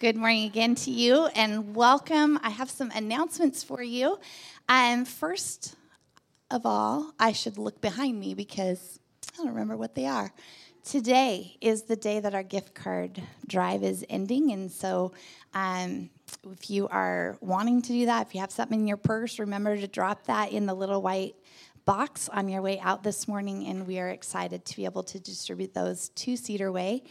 [0.00, 2.38] Good morning again to you and welcome.
[2.44, 4.20] I have some announcements for you.
[4.68, 5.74] Um, first
[6.52, 10.32] of all, I should look behind me because I don't remember what they are.
[10.84, 14.52] Today is the day that our gift card drive is ending.
[14.52, 15.14] And so,
[15.52, 16.10] um,
[16.48, 19.76] if you are wanting to do that, if you have something in your purse, remember
[19.76, 21.34] to drop that in the little white
[21.84, 23.66] box on your way out this morning.
[23.66, 27.02] And we are excited to be able to distribute those to Cedar Way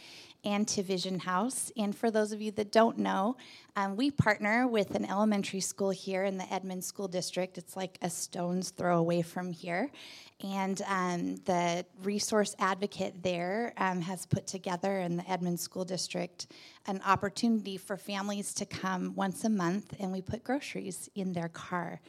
[0.48, 1.70] and to Vision House.
[1.76, 3.36] And for those of you that don't know,
[3.76, 7.58] um, we partner with an elementary school here in the Edmond School District.
[7.58, 9.90] It's like a stone's throw away from here.
[10.42, 16.46] And um, the resource advocate there um, has put together in the Edmond School District
[16.86, 21.48] an opportunity for families to come once a month and we put groceries in their
[21.48, 22.00] car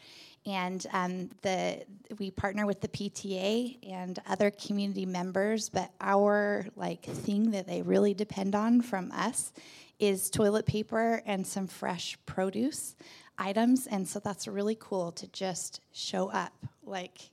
[0.46, 1.84] and um, the
[2.18, 5.70] we partner with the PTA and other community members.
[5.70, 9.52] But our like thing that they really depend on from us
[10.00, 12.96] is toilet paper and some fresh produce
[13.38, 17.32] items, and so that's really cool to just show up like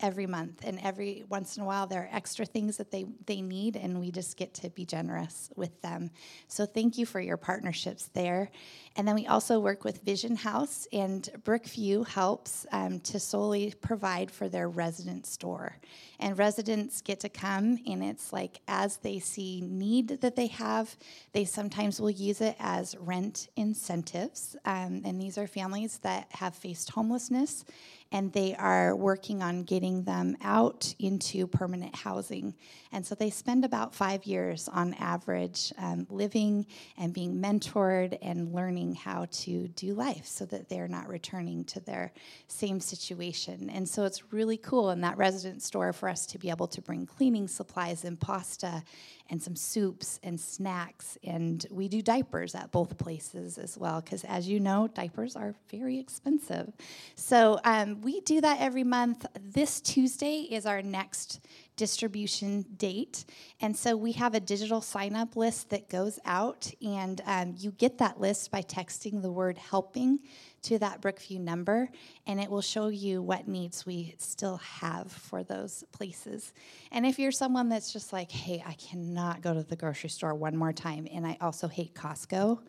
[0.00, 0.60] every month.
[0.64, 3.98] And every once in a while there are extra things that they, they need and
[3.98, 6.10] we just get to be generous with them.
[6.46, 8.50] So thank you for your partnerships there
[8.98, 14.28] and then we also work with vision house and brookview helps um, to solely provide
[14.28, 15.76] for their resident store
[16.18, 20.96] and residents get to come and it's like as they see need that they have
[21.32, 26.54] they sometimes will use it as rent incentives um, and these are families that have
[26.54, 27.64] faced homelessness
[28.10, 32.54] and they are working on getting them out into permanent housing.
[32.92, 38.52] And so they spend about five years on average um, living and being mentored and
[38.54, 42.12] learning how to do life so that they're not returning to their
[42.46, 43.70] same situation.
[43.70, 46.80] And so it's really cool in that resident store for us to be able to
[46.80, 48.82] bring cleaning supplies and pasta
[49.30, 51.18] and some soups and snacks.
[51.22, 55.54] And we do diapers at both places as well, because as you know, diapers are
[55.70, 56.72] very expensive.
[57.14, 59.26] So um, we do that every month.
[59.38, 61.40] This Tuesday is our next
[61.76, 63.24] distribution date.
[63.60, 67.70] And so we have a digital sign up list that goes out, and um, you
[67.72, 70.20] get that list by texting the word helping
[70.62, 71.88] to that Brookview number,
[72.26, 76.52] and it will show you what needs we still have for those places.
[76.92, 80.34] And if you're someone that's just like, hey, I cannot go to the grocery store
[80.34, 82.60] one more time, and I also hate Costco.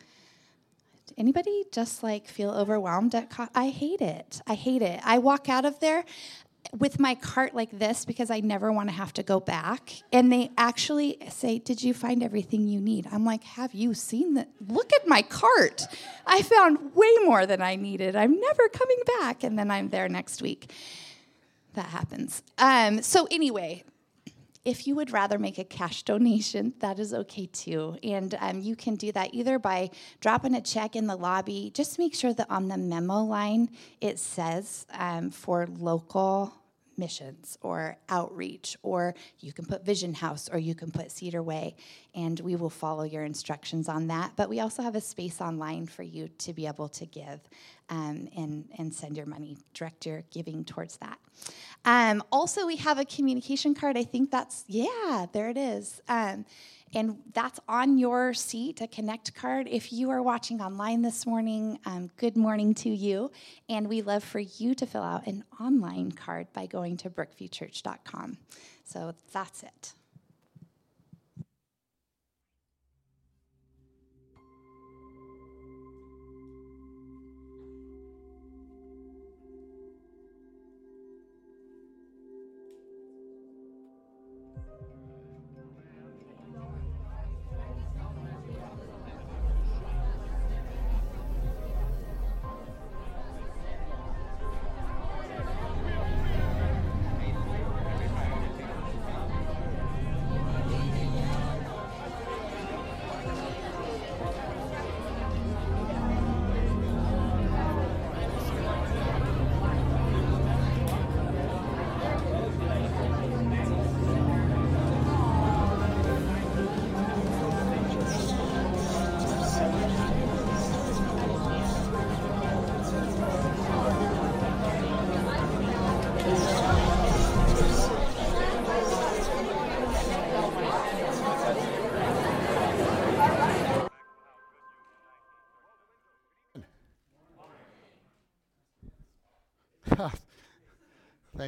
[1.17, 4.41] Anybody just like feel overwhelmed at Co- I hate it.
[4.45, 5.00] I hate it.
[5.03, 6.06] I walk out of there
[6.77, 9.93] with my cart like this because I never want to have to go back.
[10.11, 13.07] And they actually say, Did you find everything you need?
[13.11, 14.49] I'm like, Have you seen that?
[14.67, 15.83] Look at my cart.
[16.25, 18.15] I found way more than I needed.
[18.15, 19.43] I'm never coming back.
[19.43, 20.71] And then I'm there next week.
[21.73, 22.43] That happens.
[22.57, 23.83] Um, so, anyway,
[24.65, 27.97] if you would rather make a cash donation, that is okay too.
[28.03, 29.89] And um, you can do that either by
[30.19, 31.71] dropping a check in the lobby.
[31.73, 33.69] Just make sure that on the memo line
[34.01, 36.58] it says um, for local
[36.99, 41.75] missions or outreach, or you can put Vision House or you can put Cedar Way,
[42.13, 44.33] and we will follow your instructions on that.
[44.35, 47.39] But we also have a space online for you to be able to give
[47.89, 51.17] um, and, and send your money, direct your giving towards that.
[51.85, 53.97] Um, also, we have a communication card.
[53.97, 56.01] I think that's, yeah, there it is.
[56.07, 56.45] Um,
[56.94, 59.67] and that's on your seat, a Connect card.
[59.69, 63.31] If you are watching online this morning, um, good morning to you.
[63.67, 68.38] And we love for you to fill out an online card by going to brookviewchurch.com.
[68.85, 69.94] So that's it.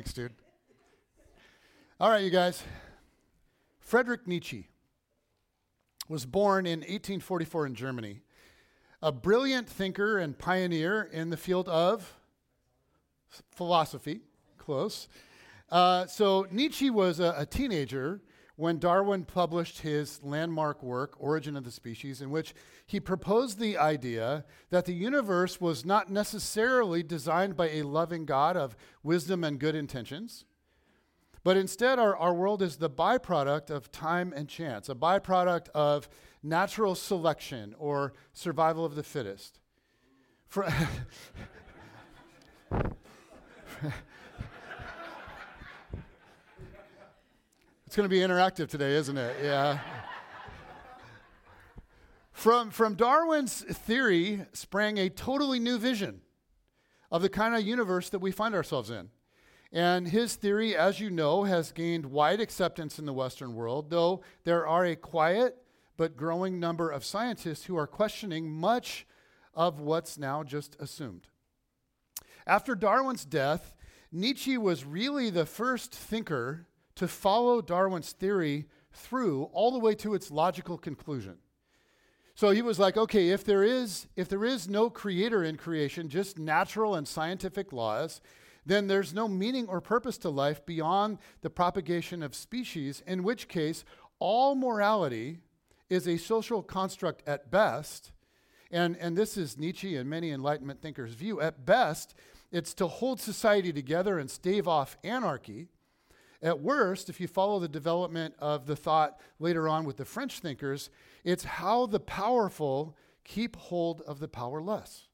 [0.01, 0.33] Thanks, dude.
[1.99, 2.63] All right, you guys.
[3.79, 4.67] Friedrich Nietzsche
[6.09, 8.21] was born in 1844 in Germany.
[9.03, 12.15] a brilliant thinker and pioneer in the field of
[13.51, 14.21] philosophy.
[14.57, 15.07] Close.
[15.69, 18.21] Uh, so Nietzsche was a, a teenager
[18.61, 22.53] when Darwin published his landmark work, Origin of the Species, in which
[22.85, 28.55] he proposed the idea that the universe was not necessarily designed by a loving God
[28.55, 30.45] of wisdom and good intentions,
[31.43, 36.07] but instead our, our world is the byproduct of time and chance, a byproduct of
[36.43, 39.59] natural selection or survival of the fittest.
[40.47, 40.71] For
[47.91, 49.35] It's going to be interactive today, isn't it?
[49.43, 49.77] Yeah.
[52.31, 56.21] from, from Darwin's theory sprang a totally new vision
[57.11, 59.09] of the kind of universe that we find ourselves in.
[59.73, 64.21] And his theory, as you know, has gained wide acceptance in the Western world, though
[64.45, 65.57] there are a quiet
[65.97, 69.05] but growing number of scientists who are questioning much
[69.53, 71.27] of what's now just assumed.
[72.47, 73.75] After Darwin's death,
[74.13, 76.67] Nietzsche was really the first thinker
[77.01, 81.37] to follow Darwin's theory through all the way to its logical conclusion.
[82.35, 86.09] So he was like, okay, if there is if there is no creator in creation,
[86.09, 88.21] just natural and scientific laws,
[88.67, 93.47] then there's no meaning or purpose to life beyond the propagation of species, in which
[93.47, 93.83] case
[94.19, 95.39] all morality
[95.89, 98.11] is a social construct at best.
[98.69, 101.41] And, and this is Nietzsche and many Enlightenment thinkers' view.
[101.41, 102.13] At best,
[102.51, 105.69] it's to hold society together and stave off anarchy.
[106.41, 110.39] At worst, if you follow the development of the thought later on with the French
[110.39, 110.89] thinkers,
[111.23, 115.07] it's how the powerful keep hold of the powerless.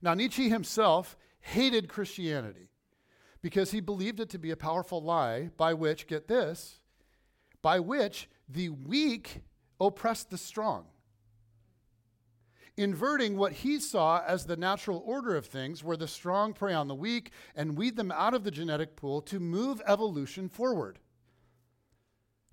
[0.00, 2.70] Now, Nietzsche himself hated Christianity
[3.42, 6.80] because he believed it to be a powerful lie by which, get this,
[7.60, 9.42] by which the weak
[9.78, 10.86] oppressed the strong
[12.76, 16.88] inverting what he saw as the natural order of things, where the strong prey on
[16.88, 20.98] the weak and weed them out of the genetic pool to move evolution forward.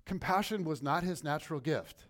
[0.04, 2.06] Compassion was not his natural gift.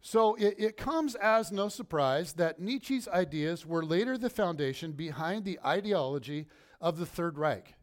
[0.00, 5.44] So it, it, comes as no surprise that Nietzsche's ideas were later the foundation behind
[5.44, 6.46] the ideology
[6.80, 7.74] of the Third Reich,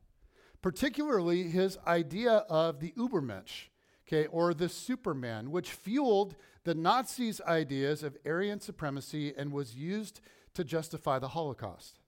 [0.62, 3.68] particularly his idea of the Übermensch,
[4.08, 10.22] okay, or the Superman, which fueled the Nazis' ideas of Aryan supremacy and was used
[10.54, 12.00] to justify the Holocaust.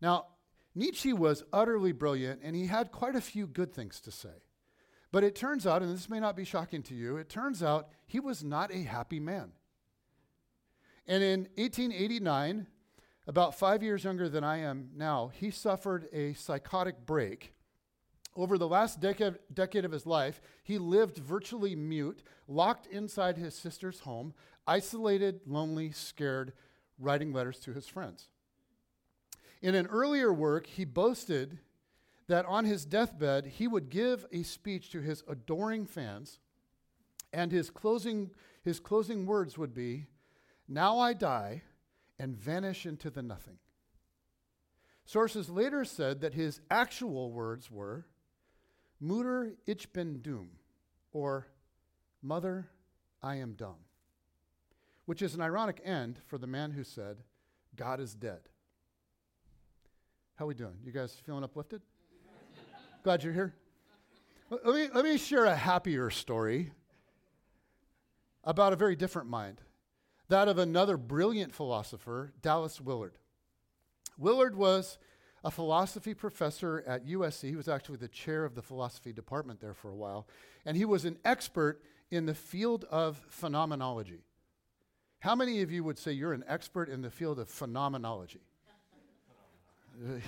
[0.00, 0.26] Now,
[0.74, 4.42] Nietzsche was utterly brilliant and he had quite a few good things to say.
[5.12, 7.88] But it turns out, and this may not be shocking to you, it turns out
[8.06, 9.52] he was not a happy man.
[11.06, 12.68] And in 1889,
[13.26, 17.52] about five years younger than I am now, he suffered a psychotic break
[18.42, 23.54] over the last decade, decade of his life, he lived virtually mute, locked inside his
[23.54, 24.34] sister's home,
[24.66, 26.52] isolated, lonely, scared,
[26.98, 28.28] writing letters to his friends.
[29.62, 31.58] In an earlier work, he boasted
[32.28, 36.38] that on his deathbed, he would give a speech to his adoring fans,
[37.32, 38.30] and his closing,
[38.62, 40.06] his closing words would be
[40.68, 41.62] Now I die
[42.18, 43.58] and vanish into the nothing.
[45.04, 48.06] Sources later said that his actual words were
[49.00, 50.48] Mutter, ich bin dumm,
[51.12, 51.46] or
[52.22, 52.68] Mother,
[53.22, 53.78] I am dumb,
[55.06, 57.18] which is an ironic end for the man who said,
[57.76, 58.40] God is dead.
[60.36, 60.76] How we doing?
[60.84, 61.80] You guys feeling uplifted?
[63.04, 63.54] Glad you're here.
[64.50, 66.72] Let me, let me share a happier story
[68.44, 69.60] about a very different mind,
[70.28, 73.16] that of another brilliant philosopher, Dallas Willard.
[74.18, 74.98] Willard was
[75.44, 77.48] a philosophy professor at USC.
[77.48, 80.26] He was actually the chair of the philosophy department there for a while.
[80.66, 81.80] And he was an expert
[82.10, 84.24] in the field of phenomenology.
[85.20, 88.40] How many of you would say you're an expert in the field of phenomenology?
[90.00, 90.20] you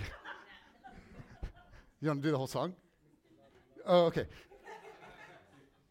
[2.02, 2.74] want to do the whole song?
[3.86, 4.26] Oh, okay.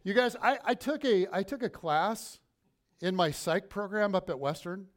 [0.03, 2.39] You guys, I, I, took a, I took a class
[3.01, 4.87] in my psych program up at Western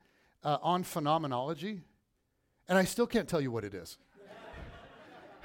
[0.42, 1.82] uh, on phenomenology,
[2.68, 3.98] and I still can't tell you what it is.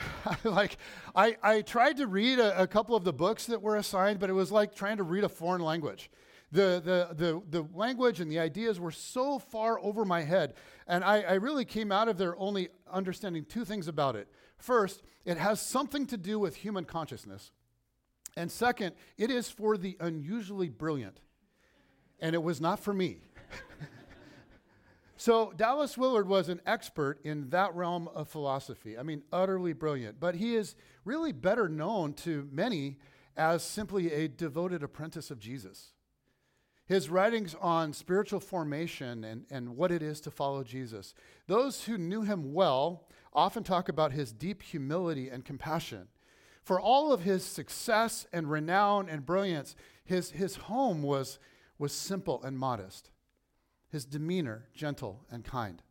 [0.44, 0.78] like
[1.16, 4.30] I, I tried to read a, a, couple of the books that were assigned, but
[4.30, 6.10] it was like trying to read a foreign language.
[6.52, 10.56] The, the, the, the language and the ideas were so far over my head.
[10.88, 14.28] And I, I really came out of there only understanding two things about it.
[14.58, 17.52] First, it has something to do with human consciousness.
[18.36, 21.20] And second, it is for the unusually brilliant.
[22.20, 23.20] And it was not for me.
[25.22, 28.98] So Dallas Willard was an expert in that realm of philosophy.
[28.98, 30.18] I mean, utterly brilliant.
[30.18, 33.00] But he is really better known to many
[33.36, 35.92] as simply a devoted apprentice of Jesus.
[36.90, 41.14] his writings on spiritual formation and, and what it is to follow Jesus.
[41.46, 46.08] Those who knew him well often talk about his deep humility and compassion.
[46.64, 51.38] For all of his success and renown and brilliance, his, his home was,
[51.78, 53.12] was simple and modest,
[53.90, 55.82] his demeanor gentle and kind.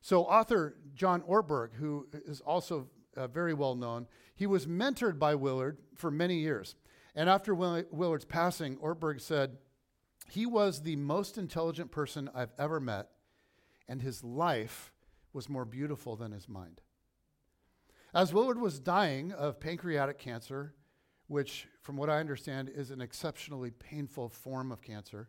[0.00, 5.34] So, author John Ortberg, who is also uh, very well known, he was mentored by
[5.34, 6.74] Willard for many years.
[7.14, 9.58] And after Willard's passing, Ortberg said,
[10.30, 13.08] He was the most intelligent person I've ever met,
[13.88, 14.92] and his life
[15.32, 16.80] was more beautiful than his mind.
[18.14, 20.74] As Willard was dying of pancreatic cancer,
[21.26, 25.28] which, from what I understand, is an exceptionally painful form of cancer,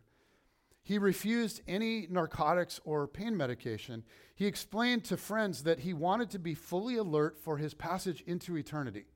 [0.82, 4.02] he refused any narcotics or pain medication.
[4.34, 8.56] He explained to friends that he wanted to be fully alert for his passage into
[8.56, 9.06] eternity.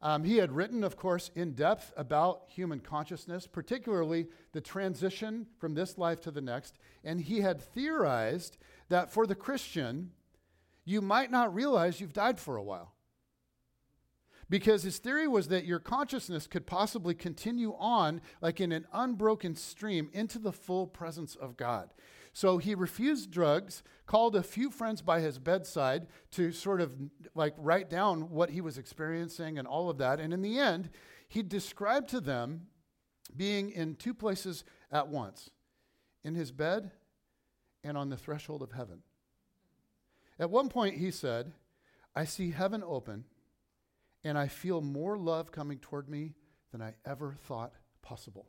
[0.00, 5.74] Um, he had written, of course, in depth about human consciousness, particularly the transition from
[5.74, 6.78] this life to the next.
[7.04, 8.56] And he had theorized
[8.88, 10.12] that for the Christian,
[10.84, 12.94] you might not realize you've died for a while.
[14.50, 19.54] Because his theory was that your consciousness could possibly continue on, like in an unbroken
[19.54, 21.92] stream, into the full presence of God.
[22.32, 26.94] So he refused drugs, called a few friends by his bedside to sort of
[27.34, 30.20] like write down what he was experiencing and all of that.
[30.20, 30.88] And in the end,
[31.28, 32.68] he described to them
[33.36, 35.50] being in two places at once
[36.24, 36.90] in his bed
[37.84, 39.02] and on the threshold of heaven.
[40.38, 41.52] At one point, he said,
[42.14, 43.24] I see heaven open,
[44.24, 46.34] and I feel more love coming toward me
[46.72, 47.72] than I ever thought
[48.02, 48.46] possible.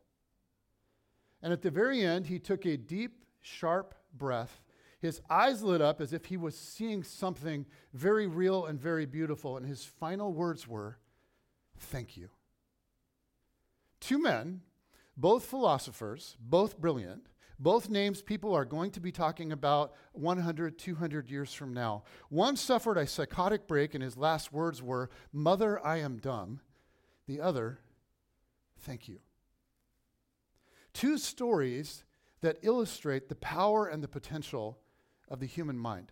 [1.42, 4.62] And at the very end, he took a deep, sharp breath.
[5.00, 9.56] His eyes lit up as if he was seeing something very real and very beautiful.
[9.56, 10.98] And his final words were,
[11.78, 12.30] Thank you.
[14.02, 14.62] Two men,
[15.16, 17.28] both philosophers, both brilliant,
[17.60, 22.04] both names people are going to be talking about 100, 200 years from now.
[22.30, 26.62] One suffered a psychotic break, and his last words were, Mother, I am dumb.
[27.28, 27.80] The other,
[28.82, 29.20] Thank you.
[30.94, 32.04] Two stories
[32.42, 34.80] that illustrate the power and the potential
[35.28, 36.12] of the human mind.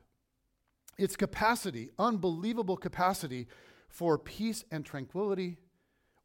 [0.98, 3.48] Its capacity, unbelievable capacity
[3.89, 5.58] for peace and tranquility,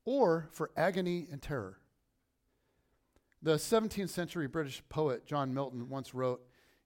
[0.04, 1.78] or for agony and terror.
[3.44, 6.42] The 17th century British poet John Milton once wrote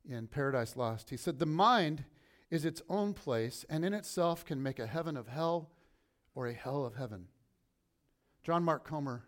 [0.08, 2.04] in Paradise Lost, he said, The mind
[2.50, 5.70] is its own place and in itself can make a heaven of hell
[6.34, 7.26] or a hell of heaven.
[8.42, 9.24] John Mark Comer,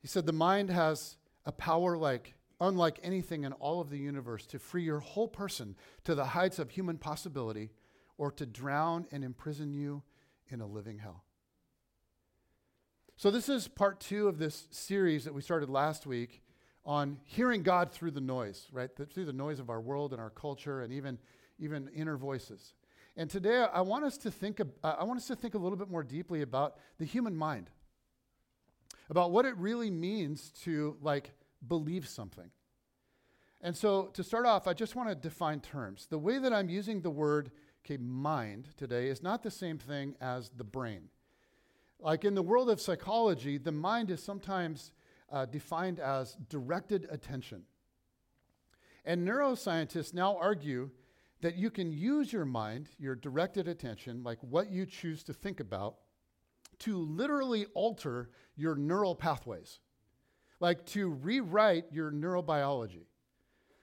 [0.00, 4.46] he said, The mind has a power like unlike anything in all of the universe
[4.46, 5.74] to free your whole person
[6.04, 7.70] to the heights of human possibility
[8.16, 10.02] or to drown and imprison you
[10.48, 11.24] in a living hell.
[13.18, 16.40] So, this is part two of this series that we started last week
[16.86, 18.88] on hearing God through the noise, right?
[18.94, 21.18] through the noise of our world and our culture and even,
[21.58, 22.74] even inner voices.
[23.16, 25.90] And today I want us to think, I want us to think a little bit
[25.90, 27.70] more deeply about the human mind,
[29.10, 31.32] about what it really means to like
[31.66, 32.52] believe something.
[33.60, 36.06] And so to start off, I just want to define terms.
[36.08, 37.50] The way that I'm using the word
[37.84, 41.08] okay, mind today is not the same thing as the brain.
[42.00, 44.92] Like in the world of psychology, the mind is sometimes
[45.30, 47.62] uh, defined as directed attention.
[49.04, 50.90] And neuroscientists now argue
[51.40, 55.60] that you can use your mind, your directed attention, like what you choose to think
[55.60, 55.96] about,
[56.80, 59.80] to literally alter your neural pathways,
[60.60, 63.06] like to rewrite your neurobiology.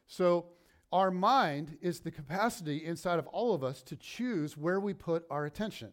[0.07, 0.47] So,
[0.91, 5.25] our mind is the capacity inside of all of us to choose where we put
[5.29, 5.91] our attention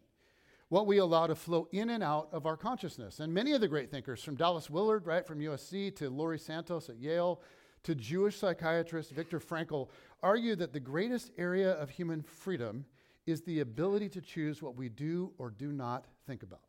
[0.73, 3.19] what we allow to flow in and out of our consciousness.
[3.19, 6.89] And many of the great thinkers, from Dallas Willard, right, from USC, to Laurie Santos
[6.89, 7.43] at Yale,
[7.83, 9.89] to Jewish psychiatrist Viktor Frankl,
[10.23, 12.85] argue that the greatest area of human freedom
[13.27, 16.63] is the ability to choose what we do or do not think about.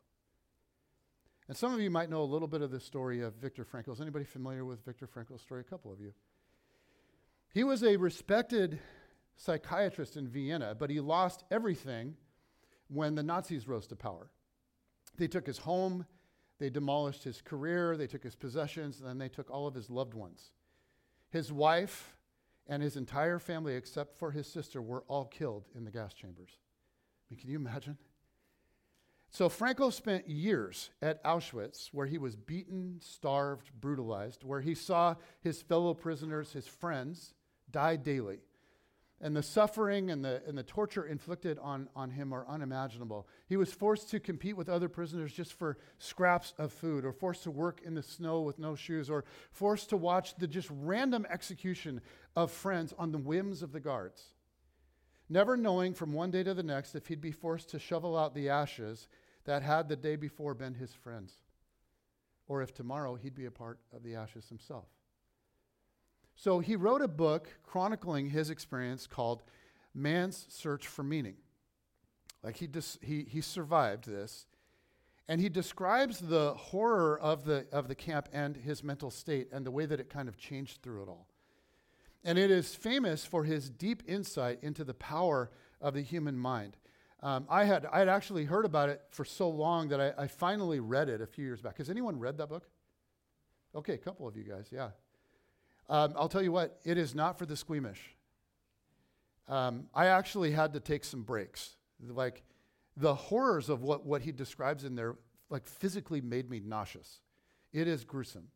[1.47, 3.91] And some of you might know a little bit of the story of Viktor Frankl.
[3.91, 5.61] Is anybody familiar with Viktor Frankl's story?
[5.61, 6.13] A couple of you.
[7.55, 8.77] He was a respected
[9.35, 12.17] psychiatrist in Vienna, but he lost everything
[12.87, 14.29] when the Nazis rose to power.
[15.17, 16.05] They took his home,
[16.59, 19.89] they demolished his career, they took his possessions, and then they took all of his
[19.89, 20.51] loved ones.
[21.29, 22.15] His wife
[22.67, 26.57] and his entire family, except for his sister, were all killed in the gas chambers.
[26.57, 27.97] I mean, can you imagine?
[29.29, 35.15] So Frankl spent years at Auschwitz where he was beaten, starved, brutalized, where he saw
[35.41, 37.33] his fellow prisoners, his friends,
[37.69, 38.39] die daily.
[39.21, 43.27] And the suffering and the, and the torture inflicted on, on him are unimaginable.
[43.47, 47.43] He was forced to compete with other prisoners just for scraps of food, or forced
[47.43, 51.25] to work in the snow with no shoes, or forced to watch the just random
[51.29, 52.01] execution
[52.35, 54.21] of friends on the whims of the guards.
[55.29, 58.35] Never knowing from one day to the next if he'd be forced to shovel out
[58.35, 59.07] the ashes
[59.45, 61.33] that had the day before been his friends,
[62.47, 64.85] or if tomorrow he'd be a part of the ashes himself.
[66.35, 69.43] So he wrote a book chronicling his experience called
[69.93, 71.35] Man's Search for Meaning.
[72.43, 74.45] Like he, dis- he, he survived this.
[75.27, 79.65] And he describes the horror of the, of the camp and his mental state and
[79.65, 81.27] the way that it kind of changed through it all.
[82.23, 85.49] And it is famous for his deep insight into the power
[85.81, 86.77] of the human mind.
[87.23, 90.27] Um, I, had, I had actually heard about it for so long that I, I
[90.27, 91.77] finally read it a few years back.
[91.77, 92.67] Has anyone read that book?
[93.73, 94.89] Okay, a couple of you guys, yeah.
[95.89, 98.15] Um, I'll tell you what, it is not for the squeamish.
[99.47, 101.75] Um, I actually had to take some breaks.
[102.01, 102.43] Like
[102.97, 105.15] the horrors of what, what he describes in there,
[105.49, 107.21] like physically made me nauseous.
[107.71, 108.47] It is gruesome.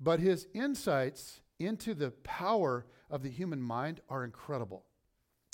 [0.00, 4.84] But his insights into the power of the human mind are incredible.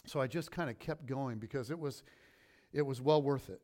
[0.07, 2.03] So I just kind of kept going because it was,
[2.73, 3.61] it was well worth it.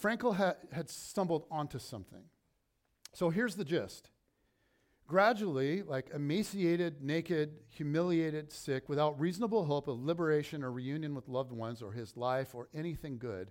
[0.00, 2.24] Frankl ha- had stumbled onto something.
[3.12, 4.10] So here's the gist
[5.06, 11.52] Gradually, like emaciated, naked, humiliated, sick, without reasonable hope of liberation or reunion with loved
[11.52, 13.50] ones or his life or anything good,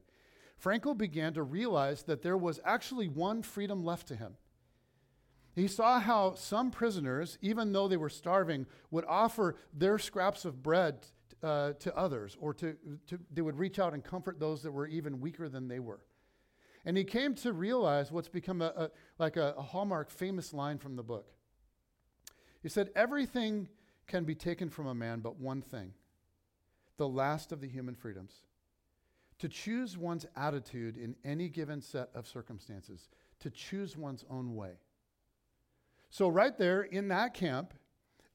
[0.63, 4.35] Frankl began to realize that there was actually one freedom left to him.
[5.53, 10.63] He saw how some prisoners, even though they were starving, would offer their scraps of
[10.63, 11.05] bread
[11.43, 12.75] uh, to others, or to,
[13.07, 15.99] to, they would reach out and comfort those that were even weaker than they were.
[16.85, 20.77] And he came to realize what's become a, a like a, a hallmark famous line
[20.77, 21.33] from the book.
[22.61, 23.67] He said, Everything
[24.07, 25.93] can be taken from a man but one thing
[26.97, 28.43] the last of the human freedoms.
[29.39, 33.09] To choose one's attitude in any given set of circumstances,
[33.39, 34.73] to choose one's own way.
[36.11, 37.73] So, right there in that camp,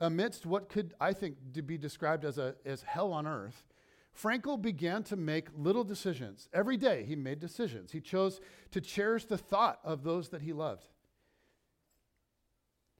[0.01, 3.63] amidst what could, I think, to be described as, a, as hell on earth,
[4.21, 6.49] Frankl began to make little decisions.
[6.53, 7.93] Every day he made decisions.
[7.93, 10.89] He chose to cherish the thought of those that he loved.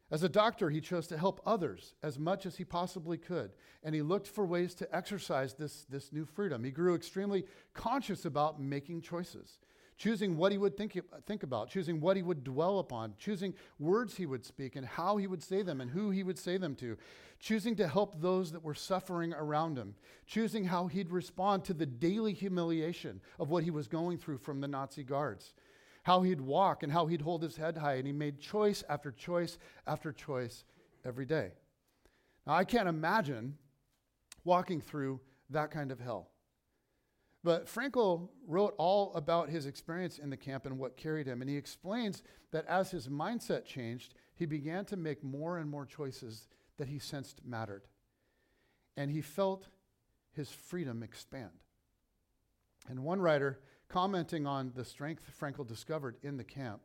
[0.09, 3.51] As a doctor, he chose to help others as much as he possibly could,
[3.83, 6.63] and he looked for ways to exercise this, this new freedom.
[6.63, 9.59] He grew extremely conscious about making choices,
[9.99, 14.17] choosing what he would think, think about, choosing what he would dwell upon, choosing words
[14.17, 16.77] he would speak and how he would say them and who he would say them
[16.77, 16.97] to,
[17.41, 21.85] choosing to help those that were suffering around him, choosing how he'd respond to the
[21.85, 25.53] daily humiliation of what he was going through from the Nazi guards
[26.07, 27.95] how he'd walk and how he'd hold his head high.
[27.95, 30.63] And he made choice after choice after choice
[31.05, 31.51] every day.
[32.47, 33.59] Now, I can't imagine
[34.45, 35.19] walking through
[35.51, 36.31] that kind of hell.
[37.43, 41.41] But Frankl wrote all about his experience in the camp and what carried him.
[41.41, 45.87] And he explains that as his mindset changed, he began to make more and more
[45.87, 46.47] choices
[46.79, 47.83] that he sensed mattered.
[48.97, 49.67] And he felt
[50.31, 51.51] his freedom expand.
[52.89, 56.83] And one writer commenting on the strength Frankl discovered in the camp,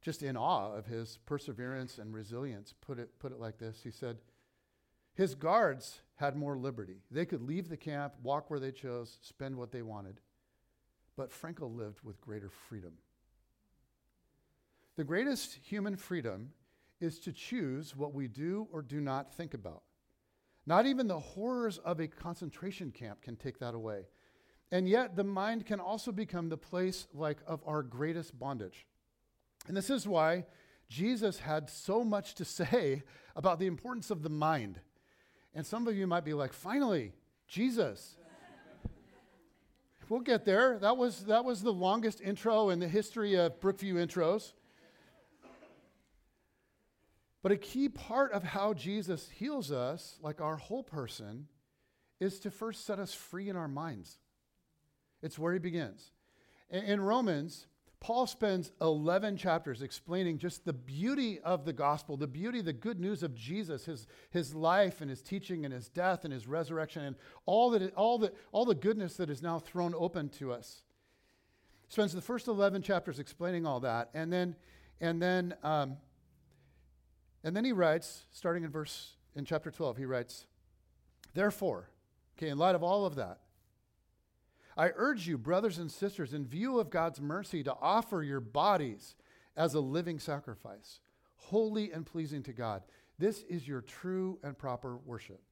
[0.00, 3.80] just in awe of his perseverance and resilience, put it, put it like this.
[3.84, 4.18] He said,
[5.14, 7.02] His guards had more liberty.
[7.10, 10.20] They could leave the camp, walk where they chose, spend what they wanted.
[11.16, 12.94] But Frankl lived with greater freedom.
[14.96, 16.50] The greatest human freedom
[17.00, 19.82] is to choose what we do or do not think about.
[20.66, 24.06] Not even the horrors of a concentration camp can take that away.
[24.72, 28.86] And yet, the mind can also become the place like of our greatest bondage.
[29.68, 30.46] And this is why
[30.88, 33.02] Jesus had so much to say
[33.36, 34.80] about the importance of the mind.
[35.54, 37.12] And some of you might be like, finally,
[37.46, 38.16] Jesus.
[40.08, 40.78] we'll get there.
[40.78, 44.54] That was, that was the longest intro in the history of Brookview intros.
[47.42, 51.48] But a key part of how Jesus heals us, like our whole person,
[52.20, 54.18] is to first set us free in our minds.
[55.22, 56.10] It's where he begins.
[56.70, 57.66] In, Romans,
[58.00, 62.98] Paul spends 11 chapters explaining just the beauty of the gospel, the beauty, the good
[62.98, 67.04] news of Jesus, his, his life and his teaching and his death and his resurrection
[67.04, 70.52] and all, that it, all, the, all the goodness that is now thrown open to
[70.52, 70.82] us.
[71.88, 74.08] Spends the first 11 chapters explaining all that.
[74.14, 74.56] And then,
[75.00, 75.98] and then, um,
[77.44, 80.46] and then he writes, starting in verse, in chapter 12, he writes,
[81.34, 81.90] Therefore,
[82.36, 83.40] okay, in light of all of that,
[84.76, 89.14] I urge you, brothers and sisters, in view of God's mercy, to offer your bodies
[89.56, 91.00] as a living sacrifice,
[91.36, 92.82] holy and pleasing to God.
[93.18, 95.42] This is your true and proper worship.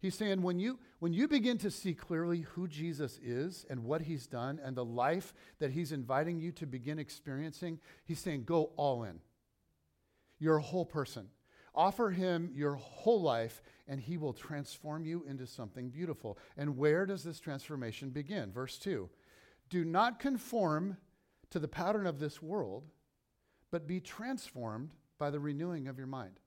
[0.00, 4.02] He's saying when you, when you begin to see clearly who Jesus is and what
[4.02, 8.70] he's done and the life that he's inviting you to begin experiencing, he's saying, go
[8.76, 9.18] all in.
[10.38, 11.26] You're a whole person.
[11.74, 16.38] Offer him your whole life, and he will transform you into something beautiful.
[16.56, 18.52] And where does this transformation begin?
[18.52, 19.08] Verse 2
[19.68, 20.96] Do not conform
[21.50, 22.84] to the pattern of this world,
[23.70, 26.40] but be transformed by the renewing of your mind.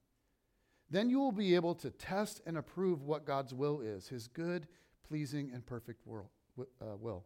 [0.90, 4.68] Then you will be able to test and approve what God's will is, his good,
[5.08, 6.64] pleasing, and perfect uh,
[7.00, 7.24] will.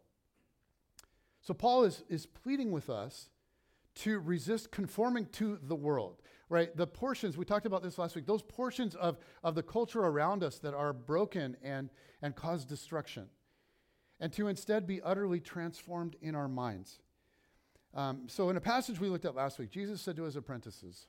[1.42, 3.30] So Paul is, is pleading with us
[3.96, 6.76] to resist conforming to the world, right?
[6.76, 10.44] The portions, we talked about this last week, those portions of, of the culture around
[10.44, 11.90] us that are broken and,
[12.22, 13.28] and cause destruction,
[14.20, 17.00] and to instead be utterly transformed in our minds.
[17.94, 21.08] Um, so, in a passage we looked at last week, Jesus said to his apprentices,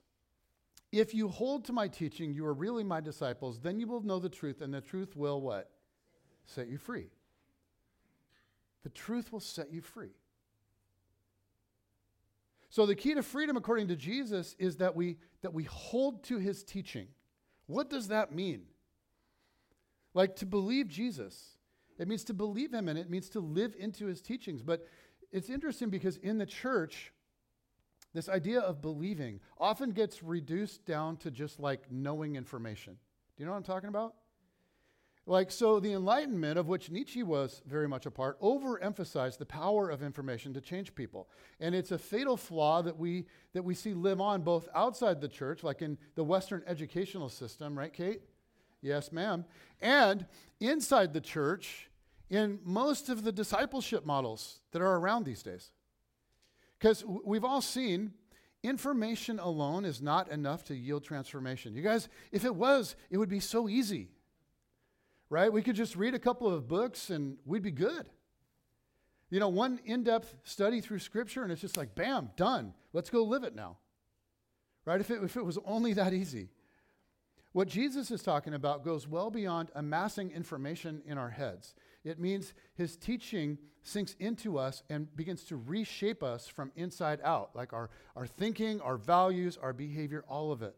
[0.92, 4.18] if you hold to my teaching, you are really my disciples, then you will know
[4.18, 5.70] the truth, and the truth will what?
[6.44, 7.08] Set you free.
[8.84, 10.12] The truth will set you free.
[12.76, 16.36] So the key to freedom according to Jesus is that we that we hold to
[16.36, 17.08] his teaching.
[17.68, 18.64] What does that mean?
[20.12, 21.56] Like to believe Jesus.
[21.98, 24.60] It means to believe him and it means to live into his teachings.
[24.62, 24.86] But
[25.32, 27.14] it's interesting because in the church
[28.12, 32.98] this idea of believing often gets reduced down to just like knowing information.
[33.38, 34.16] Do you know what I'm talking about?
[35.28, 39.90] Like, so the Enlightenment, of which Nietzsche was very much a part, overemphasized the power
[39.90, 41.28] of information to change people.
[41.58, 45.28] And it's a fatal flaw that we, that we see live on both outside the
[45.28, 48.22] church, like in the Western educational system, right, Kate?
[48.82, 49.44] Yes, ma'am.
[49.80, 50.26] And
[50.60, 51.90] inside the church,
[52.30, 55.72] in most of the discipleship models that are around these days.
[56.78, 58.12] Because we've all seen
[58.62, 61.74] information alone is not enough to yield transformation.
[61.74, 64.10] You guys, if it was, it would be so easy,
[65.28, 65.52] right?
[65.52, 68.06] We could just read a couple of books and we'd be good.
[69.30, 72.74] You know, one in depth study through Scripture, and it's just like, bam, done.
[72.92, 73.76] Let's go live it now.
[74.84, 75.00] Right?
[75.00, 76.48] If it, if it was only that easy.
[77.52, 81.74] What Jesus is talking about goes well beyond amassing information in our heads.
[82.04, 87.56] It means his teaching sinks into us and begins to reshape us from inside out,
[87.56, 90.76] like our, our thinking, our values, our behavior, all of it.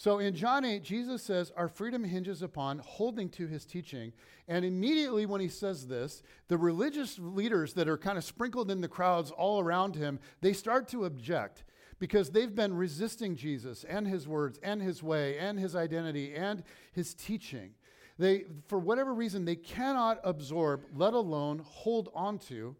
[0.00, 4.14] So in John 8, Jesus says our freedom hinges upon holding to his teaching.
[4.48, 8.80] And immediately when he says this, the religious leaders that are kind of sprinkled in
[8.80, 11.64] the crowds all around him, they start to object
[11.98, 16.62] because they've been resisting Jesus and his words and his way and his identity and
[16.92, 17.74] his teaching.
[18.18, 22.74] They, for whatever reason, they cannot absorb, let alone hold onto,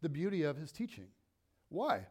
[0.00, 1.08] the beauty of his teaching.
[1.68, 2.06] Why?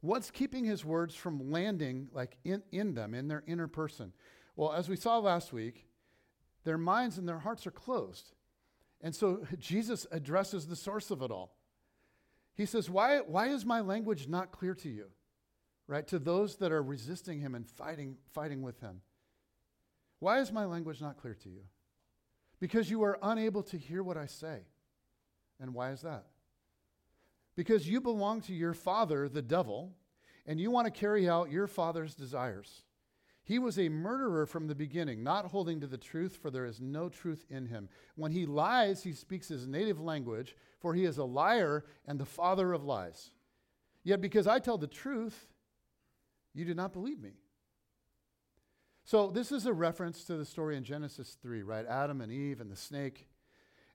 [0.00, 4.12] What's keeping his words from landing like in, in them, in their inner person?
[4.56, 5.86] Well, as we saw last week,
[6.64, 8.32] their minds and their hearts are closed.
[9.00, 11.56] And so Jesus addresses the source of it all.
[12.54, 15.06] He says, Why, why is my language not clear to you?
[15.86, 16.06] Right?
[16.08, 19.00] To those that are resisting him and fighting, fighting with him.
[20.18, 21.62] Why is my language not clear to you?
[22.60, 24.60] Because you are unable to hear what I say.
[25.58, 26.26] And why is that?
[27.56, 29.92] Because you belong to your father, the devil,
[30.46, 32.82] and you want to carry out your father's desires.
[33.42, 36.80] He was a murderer from the beginning, not holding to the truth, for there is
[36.80, 37.88] no truth in him.
[38.14, 42.24] When he lies, he speaks his native language, for he is a liar and the
[42.24, 43.30] father of lies.
[44.04, 45.48] Yet because I tell the truth,
[46.54, 47.32] you do not believe me.
[49.04, 51.86] So, this is a reference to the story in Genesis 3, right?
[51.86, 53.29] Adam and Eve and the snake.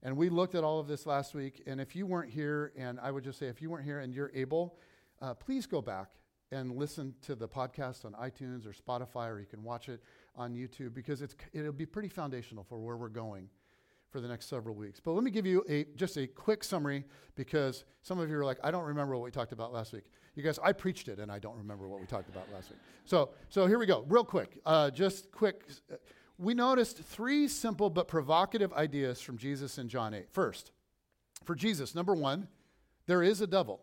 [0.05, 1.63] And we looked at all of this last week.
[1.65, 4.13] And if you weren't here, and I would just say, if you weren't here and
[4.13, 4.77] you're able,
[5.19, 6.11] uh, please go back
[6.51, 10.03] and listen to the podcast on iTunes or Spotify, or you can watch it
[10.35, 13.49] on YouTube because it's, it'll be pretty foundational for where we're going
[14.11, 14.99] for the next several weeks.
[14.99, 18.45] But let me give you a, just a quick summary because some of you are
[18.45, 20.11] like, I don't remember what we talked about last week.
[20.35, 22.79] You guys, I preached it and I don't remember what we talked about last week.
[23.05, 24.59] So, so here we go, real quick.
[24.67, 25.63] Uh, just quick.
[26.37, 30.29] We noticed three simple but provocative ideas from Jesus in John 8.
[30.29, 30.71] First,
[31.43, 32.47] for Jesus, number one,
[33.05, 33.81] there is a devil.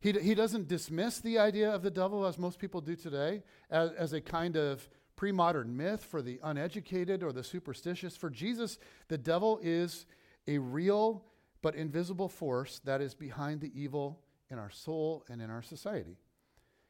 [0.00, 3.92] He, he doesn't dismiss the idea of the devil, as most people do today, as,
[3.92, 8.16] as a kind of pre modern myth for the uneducated or the superstitious.
[8.16, 8.78] For Jesus,
[9.08, 10.06] the devil is
[10.46, 11.24] a real
[11.62, 16.18] but invisible force that is behind the evil in our soul and in our society.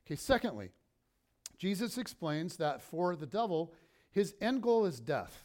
[0.07, 0.71] Okay, secondly,
[1.59, 3.73] Jesus explains that for the devil,
[4.17, 5.45] his end goal is death.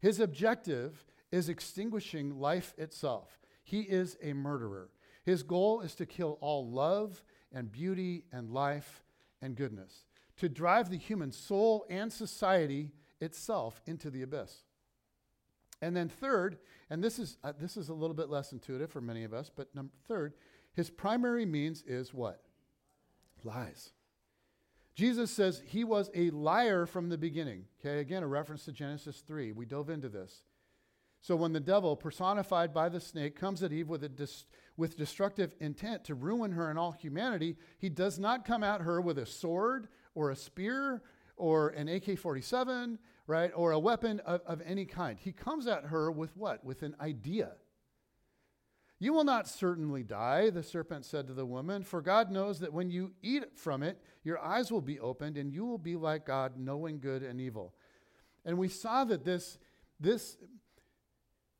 [0.00, 3.38] His objective is extinguishing life itself.
[3.62, 4.90] He is a murderer.
[5.22, 7.22] His goal is to kill all love
[7.52, 9.04] and beauty and life
[9.40, 10.06] and goodness,
[10.38, 14.64] to drive the human soul and society itself into the abyss.
[15.80, 16.58] And then third,
[16.90, 19.52] and this is uh, this is a little bit less intuitive for many of us,
[19.54, 20.34] but number third,
[20.74, 22.42] his primary means is what?
[23.44, 23.92] Lies.
[24.94, 27.64] Jesus says he was a liar from the beginning.
[27.80, 29.52] Okay, again, a reference to Genesis 3.
[29.52, 30.42] We dove into this.
[31.22, 34.44] So when the devil, personified by the snake, comes at Eve with, a dis-
[34.76, 39.00] with destructive intent to ruin her and all humanity, he does not come at her
[39.00, 41.00] with a sword or a spear
[41.36, 45.16] or an AK 47, right, or a weapon of, of any kind.
[45.18, 46.64] He comes at her with what?
[46.64, 47.52] With an idea.
[49.02, 52.72] You will not certainly die, the serpent said to the woman, for God knows that
[52.72, 56.24] when you eat from it, your eyes will be opened and you will be like
[56.24, 57.74] God, knowing good and evil.
[58.44, 59.58] And we saw that this,
[59.98, 60.36] this,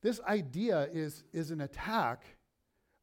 [0.02, 2.22] this idea is, is an attack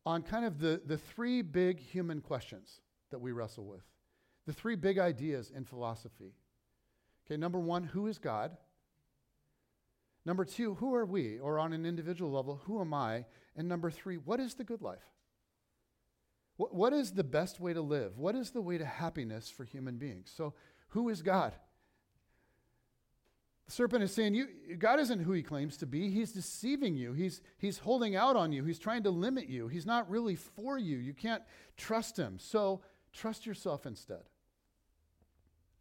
[0.05, 2.79] on kind of the, the three big human questions
[3.11, 3.83] that we wrestle with,
[4.47, 6.31] the three big ideas in philosophy.
[7.25, 8.55] Okay, number one, who is God?
[10.25, 11.39] Number two, who are we?
[11.39, 13.25] Or on an individual level, who am I?
[13.59, 15.03] And number three, what is the good life?
[16.55, 18.17] What, what is the best way to live?
[18.17, 20.31] What is the way to happiness for human beings?
[20.33, 20.53] So,
[20.91, 21.53] who is God?
[23.65, 26.09] The serpent is saying, you, God isn't who he claims to be.
[26.09, 27.11] He's deceiving you.
[27.11, 28.63] He's, he's holding out on you.
[28.63, 29.67] He's trying to limit you.
[29.67, 30.95] He's not really for you.
[30.95, 31.43] You can't
[31.75, 32.39] trust him.
[32.39, 32.79] So,
[33.11, 34.23] trust yourself instead.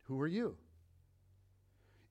[0.09, 0.57] Who are you?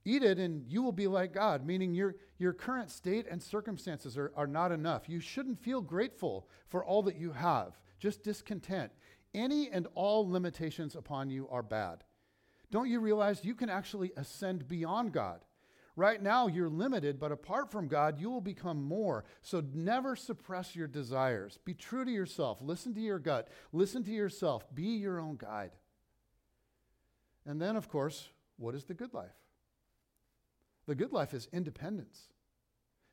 [0.08, 4.18] Eat it and you will be like God, meaning your, your current state and circumstances
[4.18, 5.10] are, are not enough.
[5.10, 8.94] You shouldn't feel grateful for all that you have, just discontent.
[9.36, 12.06] Any and all limitations upon you are bad.
[12.72, 15.42] Don't you realize you can actually ascend beyond God?
[15.98, 19.26] Right now, you're limited, but apart from God, you will become more.
[19.42, 21.60] So never suppress your desires.
[21.66, 22.60] Be true to yourself.
[22.62, 23.50] Listen to your gut.
[23.74, 24.74] Listen to yourself.
[24.74, 25.72] Be your own guide.
[27.46, 29.36] And then, of course, what is the good life?
[30.88, 32.30] The good life is independence,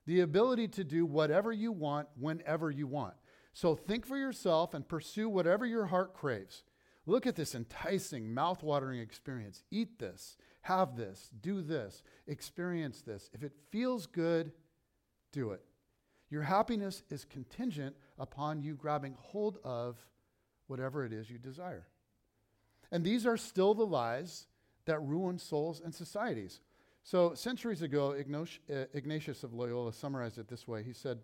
[0.06, 3.14] the ability to do whatever you want whenever you want.
[3.52, 6.62] So think for yourself and pursue whatever your heart craves.
[7.06, 9.62] Look at this enticing, mouth-watering experience.
[9.70, 13.28] Eat this, have this, do this, experience this.
[13.34, 14.52] If it feels good,
[15.32, 15.62] do it.
[16.30, 20.06] Your happiness is contingent upon you grabbing hold of
[20.66, 21.86] whatever it is you desire.
[22.90, 24.46] And these are still the lies
[24.86, 26.60] that ruin souls and societies.
[27.06, 30.82] So, centuries ago, uh, Ignatius of Loyola summarized it this way.
[30.82, 31.18] He said,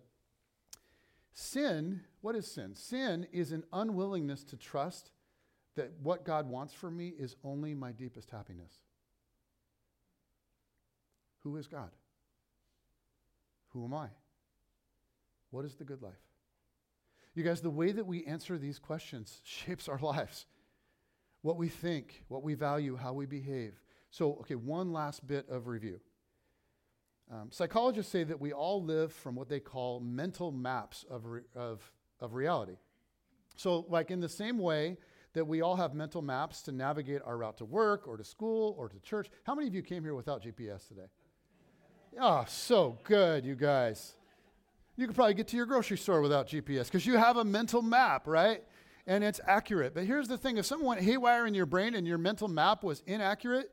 [1.33, 2.75] Sin, what is sin?
[2.75, 5.09] Sin is an unwillingness to trust
[5.75, 8.73] that what God wants for me is only my deepest happiness.
[11.39, 11.89] Who is God?
[13.69, 14.09] Who am I?
[15.49, 16.13] What is the good life?
[17.33, 20.45] You guys, the way that we answer these questions shapes our lives.
[21.41, 23.81] What we think, what we value, how we behave.
[24.11, 25.99] So, okay, one last bit of review.
[27.31, 31.41] Um, psychologists say that we all live from what they call mental maps of, re-
[31.55, 32.75] of, of reality.
[33.55, 34.97] So, like in the same way
[35.33, 38.75] that we all have mental maps to navigate our route to work or to school
[38.77, 41.07] or to church, how many of you came here without GPS today?
[42.19, 44.15] Oh, so good, you guys.
[44.97, 47.81] You could probably get to your grocery store without GPS because you have a mental
[47.81, 48.65] map, right?
[49.07, 49.93] And it's accurate.
[49.93, 52.83] But here's the thing if someone went haywire in your brain and your mental map
[52.83, 53.71] was inaccurate,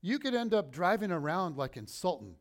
[0.00, 2.34] you could end up driving around like in Sultan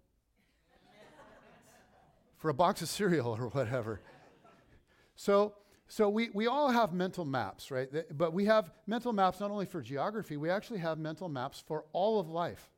[2.37, 3.99] for a box of cereal or whatever.
[5.15, 5.55] So,
[5.87, 7.89] so we, we all have mental maps, right?
[8.15, 11.85] But we have mental maps not only for geography, we actually have mental maps for
[11.93, 12.69] all of life.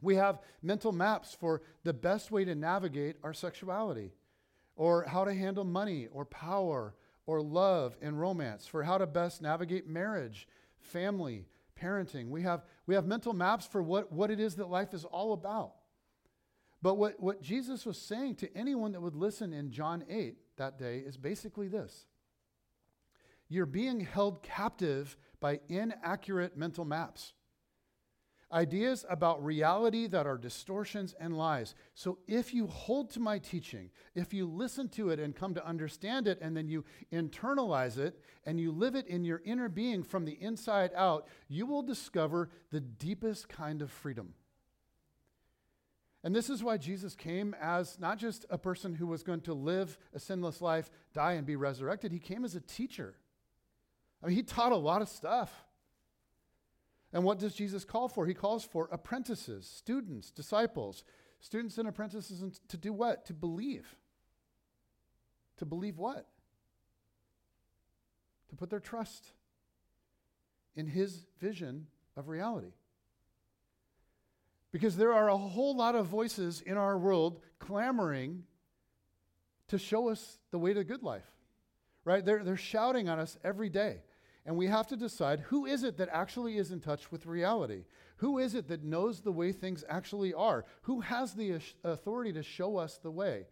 [0.00, 4.12] We have mental maps for the best way to navigate our sexuality,
[4.76, 6.94] or how to handle money, or power,
[7.26, 10.48] or love and romance, for how to best navigate marriage,
[10.78, 11.46] family,
[11.80, 12.28] parenting.
[12.28, 15.32] We have, we have mental maps for what, what it is that life is all
[15.32, 15.74] about.
[16.82, 20.78] But what, what Jesus was saying to anyone that would listen in John 8 that
[20.78, 22.06] day is basically this
[23.48, 27.32] You're being held captive by inaccurate mental maps
[28.52, 31.74] ideas about reality that are distortions and lies.
[31.94, 35.66] So if you hold to my teaching, if you listen to it and come to
[35.66, 40.02] understand it, and then you internalize it and you live it in your inner being
[40.02, 44.34] from the inside out, you will discover the deepest kind of freedom.
[46.22, 49.54] And this is why Jesus came as not just a person who was going to
[49.54, 52.12] live a sinless life, die, and be resurrected.
[52.12, 53.14] He came as a teacher.
[54.22, 55.64] I mean, he taught a lot of stuff.
[57.12, 58.26] And what does Jesus call for?
[58.26, 61.02] He calls for apprentices, students, disciples,
[61.40, 63.26] students and apprentices to do what?
[63.26, 63.96] To believe.
[65.58, 66.26] To believe what?
[68.50, 69.32] To put their trust
[70.76, 72.72] in his vision of reality.
[74.72, 78.44] Because there are a whole lot of voices in our world clamoring
[79.68, 81.26] to show us the way to good life,
[82.04, 82.24] right?
[82.24, 84.02] They're, they're shouting on us every day.
[84.46, 87.84] And we have to decide who is it that actually is in touch with reality?
[88.16, 90.64] Who is it that knows the way things actually are?
[90.82, 93.46] Who has the authority to show us the way?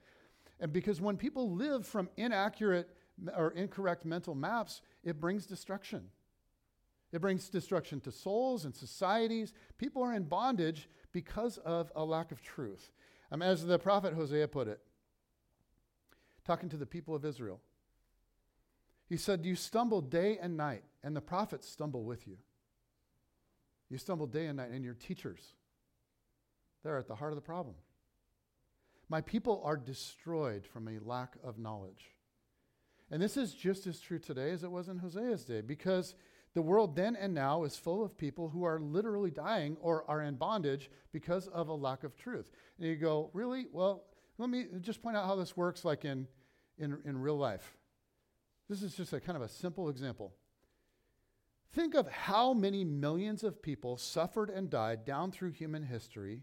[0.60, 2.88] And because when people live from inaccurate
[3.36, 6.08] or incorrect mental maps, it brings destruction.
[7.12, 9.54] It brings destruction to souls and societies.
[9.78, 12.92] People are in bondage because of a lack of truth.
[13.30, 14.80] Um, as the prophet Hosea put it,
[16.44, 17.60] talking to the people of Israel,
[19.08, 22.36] he said, You stumble day and night, and the prophets stumble with you.
[23.90, 25.54] You stumble day and night, and your teachers,
[26.84, 27.74] they're at the heart of the problem.
[29.08, 32.12] My people are destroyed from a lack of knowledge.
[33.10, 36.14] And this is just as true today as it was in Hosea's day, because
[36.52, 40.22] the world then and now is full of people who are literally dying or are
[40.22, 42.50] in bondage because of a lack of truth.
[42.78, 43.66] And you go, really?
[43.72, 44.04] Well,
[44.36, 46.26] let me just point out how this works like in,
[46.78, 47.77] in, in real life.
[48.68, 50.34] This is just a kind of a simple example.
[51.72, 56.42] Think of how many millions of people suffered and died down through human history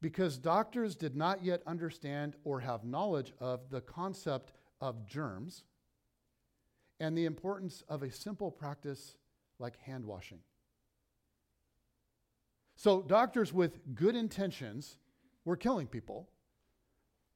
[0.00, 5.64] because doctors did not yet understand or have knowledge of the concept of germs
[7.00, 9.16] and the importance of a simple practice
[9.58, 10.38] like hand washing.
[12.76, 14.98] So, doctors with good intentions
[15.44, 16.28] were killing people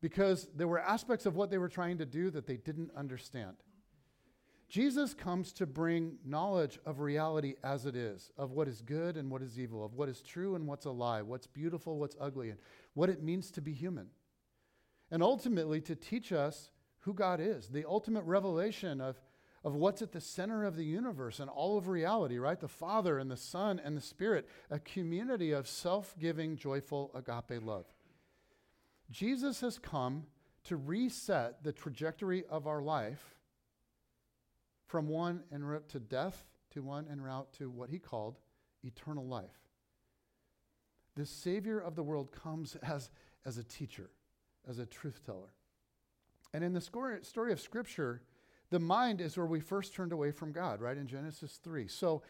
[0.01, 3.57] because there were aspects of what they were trying to do that they didn't understand.
[4.73, 9.31] Jesus comes to bring knowledge of reality as it is, of what is good and
[9.31, 12.49] what is evil, of what is true and what's a lie, what's beautiful, what's ugly,
[12.49, 12.59] and
[12.95, 14.07] what it means to be human.
[15.11, 19.21] And ultimately to teach us who God is, the ultimate revelation of,
[19.63, 22.59] of what's at the center of the universe and all of reality, right?
[22.59, 27.63] The Father and the Son and the Spirit, a community of self giving, joyful agape
[27.63, 27.85] love.
[29.11, 30.23] Jesus has come
[30.65, 33.35] to reset the trajectory of our life
[34.87, 38.39] from one en route to death to one en route to what he called
[38.83, 39.69] eternal life.
[41.17, 43.11] The Savior of the world comes as,
[43.45, 44.11] as a teacher,
[44.69, 45.53] as a truth teller.
[46.55, 48.23] And in the story of Scripture,
[48.71, 50.97] the mind is where we first turned away from God, right?
[50.97, 51.89] In Genesis 3.
[51.89, 52.23] So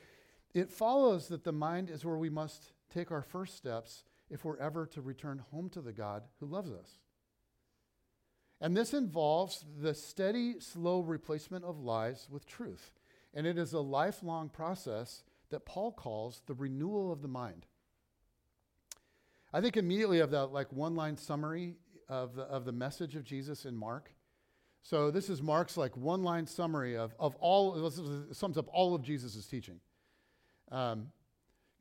[0.54, 4.58] it follows that the mind is where we must take our first steps if we're
[4.58, 6.98] ever to return home to the God who loves us.
[8.62, 12.92] And this involves the steady, slow replacement of lies with truth.
[13.34, 17.66] And it is a lifelong process that Paul calls the renewal of the mind.
[19.52, 21.74] I think immediately of that like one line summary
[22.08, 24.12] of the, of the message of Jesus in Mark.
[24.82, 28.94] So this is Mark's like one line summary of, of all, it sums up all
[28.94, 29.80] of Jesus' teaching.
[30.70, 31.08] Um,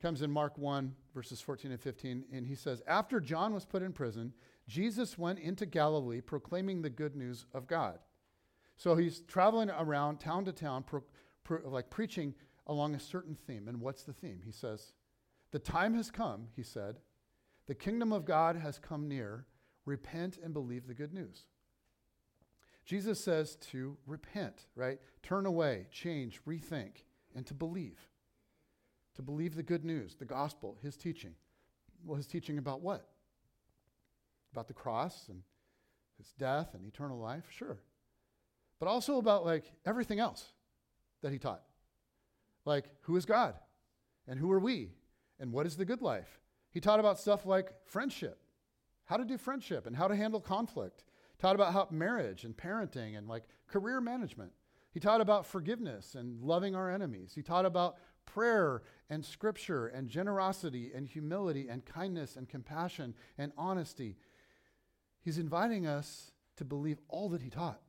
[0.02, 3.82] comes in Mark 1, verses 14 and 15, and he says, After John was put
[3.82, 4.32] in prison,
[4.68, 8.00] Jesus went into Galilee proclaiming the good news of God.
[8.76, 11.02] So he's traveling around town to town, pro,
[11.44, 12.34] pro, like preaching
[12.66, 13.68] along a certain theme.
[13.68, 14.40] And what's the theme?
[14.44, 14.92] He says,
[15.52, 16.98] The time has come, he said.
[17.66, 19.46] The kingdom of God has come near.
[19.84, 21.46] Repent and believe the good news.
[22.84, 24.98] Jesus says to repent, right?
[25.22, 28.08] Turn away, change, rethink, and to believe.
[29.16, 31.34] To believe the good news, the gospel, his teaching.
[32.04, 33.08] Well, his teaching about what?
[34.52, 35.42] about the cross and
[36.18, 37.78] his death and eternal life, sure.
[38.78, 40.52] But also about like everything else
[41.22, 41.62] that he taught.
[42.64, 43.54] Like who is God?
[44.28, 44.90] And who are we?
[45.40, 46.40] And what is the good life?
[46.70, 48.38] He taught about stuff like friendship,
[49.04, 51.04] how to do friendship and how to handle conflict.
[51.38, 54.52] Taught about how marriage and parenting and like career management.
[54.92, 57.32] He taught about forgiveness and loving our enemies.
[57.34, 63.52] He taught about prayer and scripture and generosity and humility and kindness and compassion and
[63.56, 64.16] honesty
[65.22, 67.80] He's inviting us to believe all that he taught.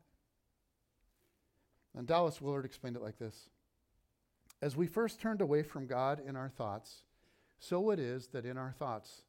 [1.96, 3.50] And Dallas Willard explained it like this
[4.62, 7.04] As we first turned away from God in our thoughts,
[7.60, 9.24] so it is that in our thoughts,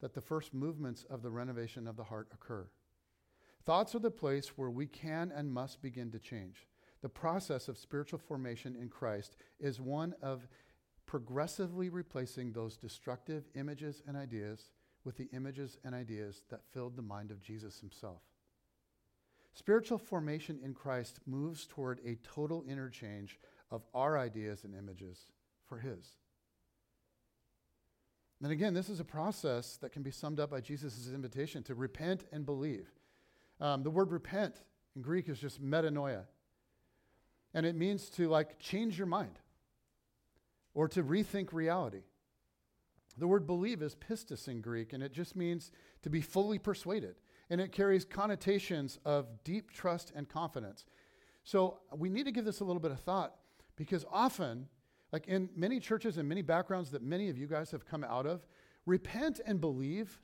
[0.00, 2.66] that the first movements of the renovation of the heart occur.
[3.66, 6.66] Thoughts are the place where we can and must begin to change.
[7.02, 10.46] The process of spiritual formation in Christ is one of
[11.06, 14.70] progressively replacing those destructive images and ideas
[15.04, 18.22] with the images and ideas that filled the mind of Jesus himself.
[19.52, 23.40] Spiritual formation in Christ moves toward a total interchange
[23.70, 25.32] of our ideas and images
[25.66, 26.16] for his.
[28.42, 31.74] And again, this is a process that can be summed up by Jesus' invitation to
[31.74, 32.88] repent and believe.
[33.60, 34.62] Um, the word repent
[34.96, 36.24] in Greek is just metanoia.
[37.54, 39.38] And it means to like change your mind
[40.74, 42.02] or to rethink reality.
[43.18, 45.72] The word believe is pistis in Greek, and it just means
[46.02, 47.16] to be fully persuaded.
[47.50, 50.84] And it carries connotations of deep trust and confidence.
[51.42, 53.34] So we need to give this a little bit of thought
[53.76, 54.68] because often,
[55.10, 58.26] like in many churches and many backgrounds that many of you guys have come out
[58.26, 58.46] of,
[58.86, 60.20] repent and believe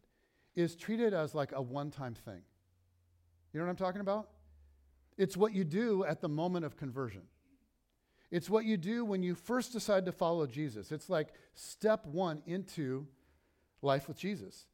[0.55, 2.43] is treated as like a one time thing.
[3.53, 4.29] You know what I'm talking about?
[5.17, 7.23] It's what you do at the moment of conversion.
[8.31, 10.93] It's what you do when you first decide to follow Jesus.
[10.93, 13.07] It's like step one into
[13.83, 14.67] life with Jesus.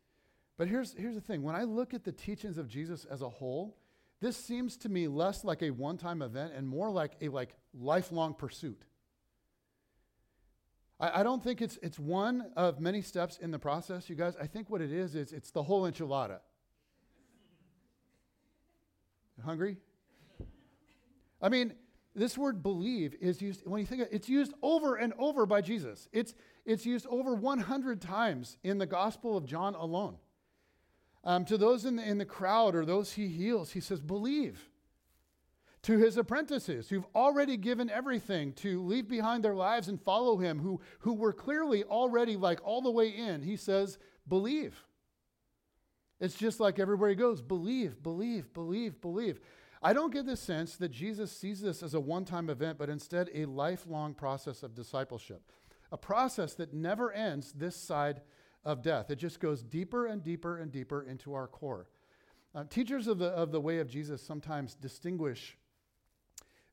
[0.56, 3.28] But here's, here's the thing when I look at the teachings of Jesus as a
[3.28, 3.76] whole,
[4.20, 7.54] this seems to me less like a one time event and more like a like
[7.74, 8.82] lifelong pursuit.
[10.98, 14.34] I, I don't think it's, it's one of many steps in the process, you guys.
[14.40, 16.38] I think what it is, is it's the whole enchilada.
[19.44, 19.76] Hungry?
[21.42, 21.74] I mean,
[22.14, 25.44] this word believe is used, when you think of it, it's used over and over
[25.44, 26.08] by Jesus.
[26.12, 26.34] It's,
[26.64, 30.16] it's used over 100 times in the Gospel of John alone.
[31.24, 34.68] Um, to those in the, in the crowd or those he heals, he says, believe.
[35.82, 40.60] To his apprentices who've already given everything to leave behind their lives and follow him,
[40.60, 44.84] who, who were clearly already like all the way in, he says, believe.
[46.20, 49.40] It's just like everywhere he goes believe, believe, believe, believe.
[49.82, 52.88] I don't get the sense that Jesus sees this as a one time event, but
[52.88, 55.42] instead a lifelong process of discipleship,
[55.90, 58.20] a process that never ends this side
[58.64, 59.10] of death.
[59.10, 61.88] It just goes deeper and deeper and deeper into our core.
[62.54, 65.56] Uh, teachers of the, of the way of Jesus sometimes distinguish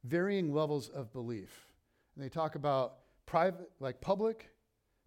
[0.04, 1.68] varying levels of belief.
[2.16, 2.96] And they talk about
[3.26, 4.50] private, like public,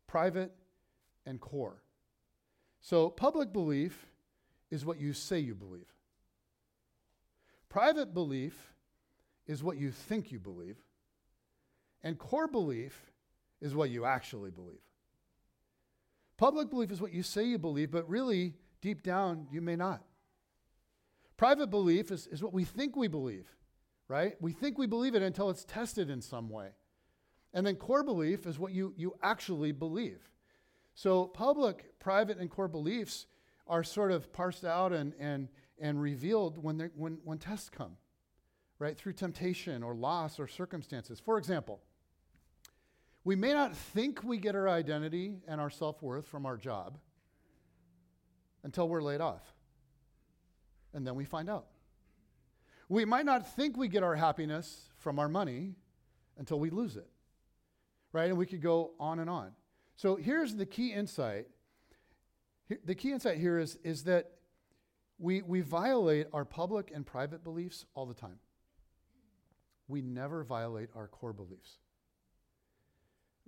[0.07, 0.53] private,
[1.25, 1.83] and core.
[2.81, 4.07] So, public belief
[4.71, 5.87] is what you say you believe.
[7.73, 8.75] Private belief
[9.47, 10.77] is what you think you believe,
[12.03, 13.11] and core belief
[13.63, 14.83] is what you actually believe.
[16.37, 18.53] Public belief is what you say you believe, but really,
[18.83, 20.03] deep down, you may not.
[21.39, 23.49] Private belief is, is what we think we believe,
[24.07, 24.35] right?
[24.39, 26.73] We think we believe it until it's tested in some way.
[27.55, 30.21] And then core belief is what you, you actually believe.
[30.95, 33.25] So, public, private, and core beliefs
[33.67, 35.49] are sort of parsed out and, and,
[35.81, 37.97] and revealed when, when, when tests come,
[38.79, 38.97] right?
[38.97, 41.21] Through temptation or loss or circumstances.
[41.21, 41.81] For example,
[43.25, 46.99] we may not think we get our identity and our self worth from our job
[48.65, 49.43] until we're laid off.
[50.95, 51.67] And then we find out.
[52.89, 55.75] We might not think we get our happiness from our money
[56.37, 57.09] until we lose it,
[58.13, 58.29] right?
[58.29, 59.53] And we could go on and on.
[59.97, 61.47] So here's the key insight.
[62.85, 64.33] The key insight here is, is that
[65.23, 68.41] we, we violate our public and private beliefs all the time.
[69.87, 71.79] We never violate our core beliefs.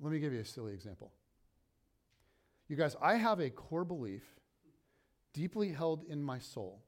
[0.01, 1.13] Let me give you a silly example.
[2.69, 4.23] You guys, I have a core belief
[5.33, 6.81] deeply held in my soul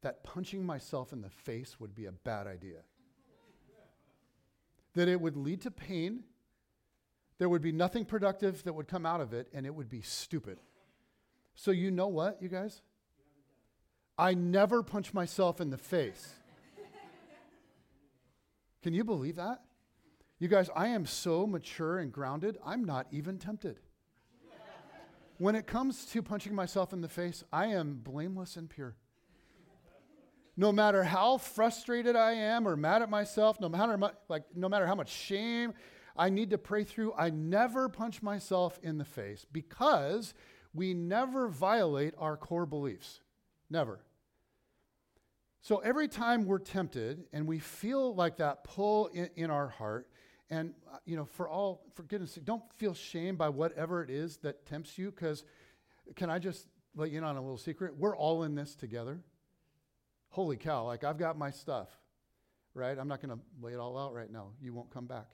[0.00, 2.80] that punching myself in the face would be a bad idea.
[4.94, 6.24] that it would lead to pain,
[7.38, 10.00] there would be nothing productive that would come out of it, and it would be
[10.00, 10.58] stupid.
[11.54, 12.80] So, you know what, you guys?
[14.22, 16.34] I never punch myself in the face.
[18.80, 19.62] Can you believe that?
[20.38, 23.80] You guys, I am so mature and grounded, I'm not even tempted.
[25.38, 28.94] when it comes to punching myself in the face, I am blameless and pure.
[30.56, 33.98] No matter how frustrated I am or mad at myself, no matter,
[34.28, 35.74] like, no matter how much shame
[36.16, 40.32] I need to pray through, I never punch myself in the face because
[40.72, 43.20] we never violate our core beliefs.
[43.68, 43.98] Never.
[45.62, 50.08] So every time we're tempted and we feel like that pull in, in our heart,
[50.50, 54.10] and uh, you know, for all for goodness sake, don't feel shame by whatever it
[54.10, 55.44] is that tempts you, because
[56.16, 57.96] can I just let you in on a little secret?
[57.96, 59.20] We're all in this together.
[60.30, 61.88] Holy cow, like I've got my stuff,
[62.74, 62.98] right?
[62.98, 64.48] I'm not gonna lay it all out right now.
[64.60, 65.28] You won't come back.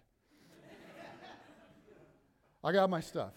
[2.62, 3.32] I got my stuff.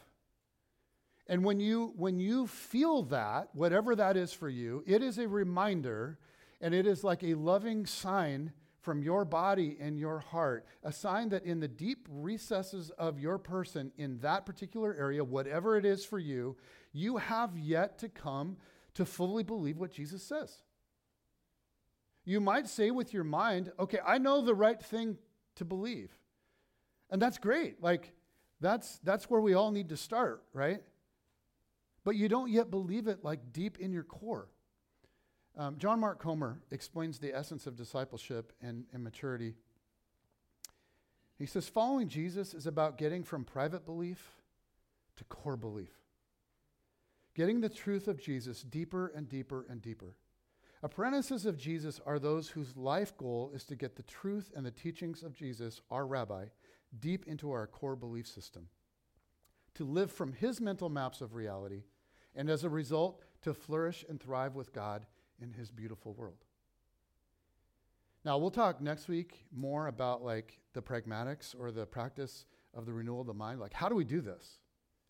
[1.27, 5.27] And when you when you feel that, whatever that is for you, it is a
[5.29, 6.19] reminder
[6.61, 11.29] and it is like a loving sign from your body and your heart, a sign
[11.29, 16.03] that in the deep recesses of your person, in that particular area, whatever it is
[16.03, 16.57] for you,
[16.91, 18.57] you have yet to come
[18.95, 20.63] to fully believe what Jesus says.
[22.25, 25.17] You might say with your mind, okay, I know the right thing
[25.55, 26.11] to believe.
[27.09, 27.81] And that's great.
[27.81, 28.13] Like,
[28.59, 30.81] that's, that's where we all need to start, right?
[32.03, 34.49] But you don't yet believe it like deep in your core.
[35.57, 39.55] Um, John Mark Comer explains the essence of discipleship and, and maturity.
[41.37, 44.35] He says, Following Jesus is about getting from private belief
[45.17, 45.91] to core belief.
[47.33, 50.15] getting the truth of Jesus deeper and deeper and deeper.
[50.83, 54.71] Apprentices of Jesus are those whose life goal is to get the truth and the
[54.71, 56.45] teachings of Jesus, our rabbi,
[56.99, 58.67] deep into our core belief system,
[59.75, 61.83] to live from his mental maps of reality,
[62.35, 65.05] and as a result, to flourish and thrive with God
[65.41, 66.45] in his beautiful world.
[68.23, 72.93] Now, we'll talk next week more about like the pragmatics or the practice of the
[72.93, 73.59] renewal of the mind.
[73.59, 74.59] Like, how do we do this?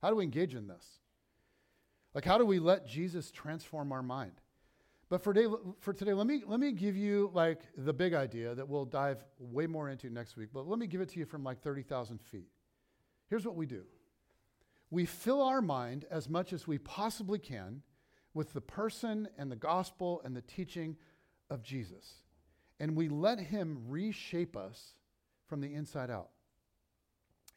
[0.01, 0.85] How do we engage in this?
[2.13, 4.33] Like, how do we let Jesus transform our mind?
[5.09, 8.55] But for today, for today, let me let me give you like the big idea
[8.55, 10.49] that we'll dive way more into next week.
[10.53, 12.47] But let me give it to you from like thirty thousand feet.
[13.29, 13.83] Here's what we do:
[14.89, 17.81] we fill our mind as much as we possibly can
[18.33, 20.97] with the person and the gospel and the teaching
[21.49, 22.23] of Jesus,
[22.79, 24.93] and we let Him reshape us
[25.47, 26.29] from the inside out.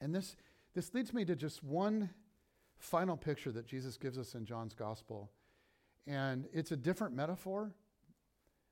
[0.01, 0.37] And this
[0.75, 2.11] this leads me to just one
[2.79, 5.31] final picture that Jesus gives us in John's gospel
[6.07, 7.72] and it's a different metaphor,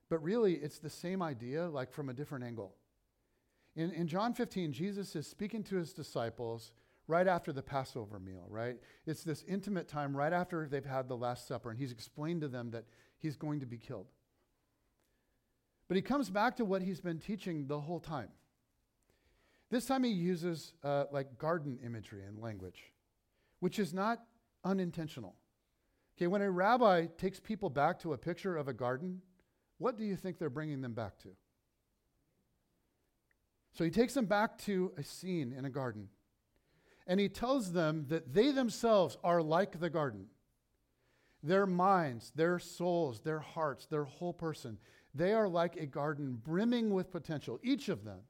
[0.09, 2.74] but really it's the same idea, like from a different angle.
[3.74, 6.72] In, in John 15, Jesus is speaking to his disciples
[7.12, 8.78] right after the Passover meal, right?
[9.04, 12.48] It's this intimate time right after they've had the Last Supper, and he's explained to
[12.48, 12.86] them that
[13.18, 14.06] he's going to be killed.
[15.88, 18.30] But he comes back to what he's been teaching the whole time.
[19.68, 22.82] This time he uses uh, like garden imagery and language,
[23.60, 24.22] which is not
[24.64, 25.34] unintentional.
[26.16, 29.20] Okay, when a rabbi takes people back to a picture of a garden,
[29.76, 31.28] what do you think they're bringing them back to?
[33.74, 36.08] So he takes them back to a scene in a garden.
[37.07, 40.26] And he tells them that they themselves are like the garden.
[41.42, 44.78] Their minds, their souls, their hearts, their whole person,
[45.14, 48.20] they are like a garden brimming with potential, each of them.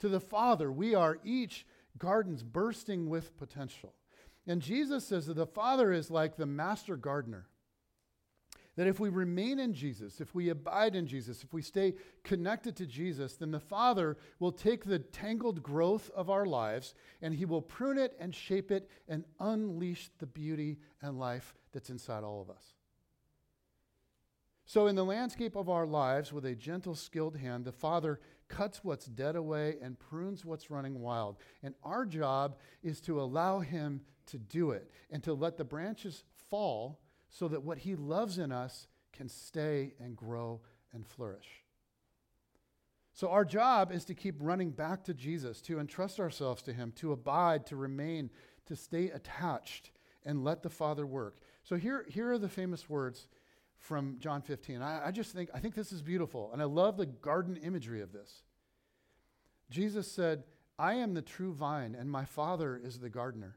[0.00, 1.66] To the Father, we are each
[1.98, 3.94] gardens bursting with potential.
[4.46, 7.46] And Jesus says that the Father is like the master gardener.
[8.76, 12.76] That if we remain in Jesus, if we abide in Jesus, if we stay connected
[12.76, 17.46] to Jesus, then the Father will take the tangled growth of our lives and He
[17.46, 22.42] will prune it and shape it and unleash the beauty and life that's inside all
[22.42, 22.74] of us.
[24.68, 28.18] So, in the landscape of our lives, with a gentle, skilled hand, the Father
[28.48, 31.36] cuts what's dead away and prunes what's running wild.
[31.62, 36.24] And our job is to allow Him to do it and to let the branches
[36.50, 37.00] fall
[37.38, 40.60] so that what He loves in us can stay and grow
[40.92, 41.64] and flourish.
[43.12, 46.92] So, our job is to keep running back to Jesus, to entrust ourselves to Him,
[46.96, 48.30] to abide, to remain,
[48.66, 49.90] to stay attached,
[50.24, 51.38] and let the Father work.
[51.62, 53.28] So, here, here are the famous words
[53.78, 54.80] from John 15.
[54.80, 56.50] I, I just think, I think this is beautiful.
[56.52, 58.42] And I love the garden imagery of this.
[59.70, 60.44] Jesus said,
[60.78, 63.56] I am the true vine, and my Father is the gardener.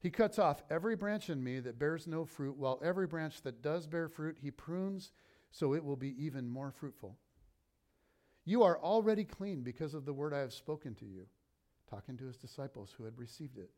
[0.00, 3.62] He cuts off every branch in me that bears no fruit, while every branch that
[3.62, 5.10] does bear fruit, he prunes
[5.50, 7.16] so it will be even more fruitful.
[8.44, 11.26] You are already clean because of the word I have spoken to you,
[11.90, 13.70] talking to his disciples who had received it.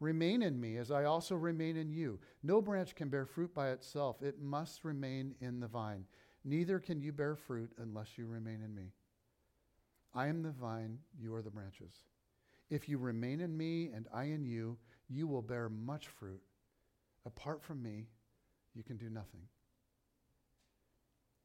[0.00, 2.20] Remain in me as I also remain in you.
[2.42, 6.04] No branch can bear fruit by itself, it must remain in the vine.
[6.44, 8.92] Neither can you bear fruit unless you remain in me.
[10.14, 11.92] I am the vine, you are the branches.
[12.70, 14.78] If you remain in me and I in you,
[15.08, 16.42] you will bear much fruit.
[17.24, 18.06] Apart from me,
[18.74, 19.42] you can do nothing.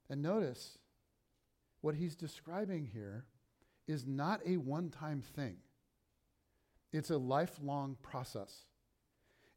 [0.09, 0.77] And notice
[1.81, 3.25] what he's describing here
[3.87, 5.57] is not a one time thing.
[6.91, 8.65] It's a lifelong process.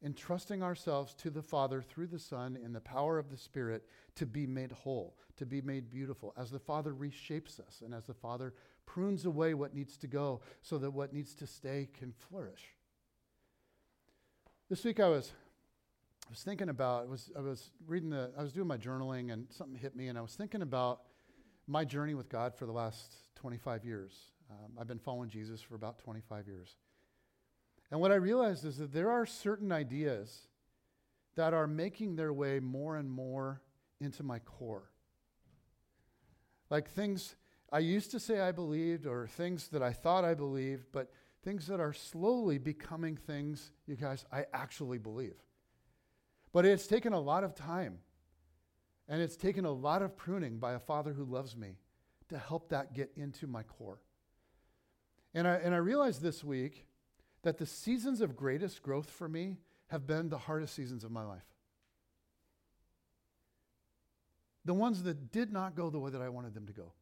[0.02, 3.84] Entrusting ourselves to the Father through the Son in the power of the Spirit
[4.14, 8.04] to be made whole, to be made beautiful, as the Father reshapes us and as
[8.04, 8.54] the Father
[8.84, 12.75] prunes away what needs to go so that what needs to stay can flourish.
[14.68, 15.32] This week I was
[16.26, 19.32] I was thinking about I was I was reading the I was doing my journaling
[19.32, 21.02] and something hit me and I was thinking about
[21.68, 24.12] my journey with God for the last 25 years.
[24.50, 26.74] Um, I've been following Jesus for about 25 years.
[27.92, 30.48] And what I realized is that there are certain ideas
[31.36, 33.62] that are making their way more and more
[34.00, 34.90] into my core.
[36.70, 37.36] Like things
[37.70, 41.12] I used to say I believed, or things that I thought I believed, but
[41.46, 45.36] things that are slowly becoming things, you guys, I actually believe.
[46.52, 47.98] But it's taken a lot of time,
[49.08, 51.76] and it's taken a lot of pruning by a father who loves me
[52.30, 54.00] to help that get into my core.
[55.34, 56.88] And I, and I realized this week
[57.42, 61.22] that the seasons of greatest growth for me have been the hardest seasons of my
[61.24, 61.46] life.
[64.64, 66.92] The ones that did not go the way that I wanted them to go.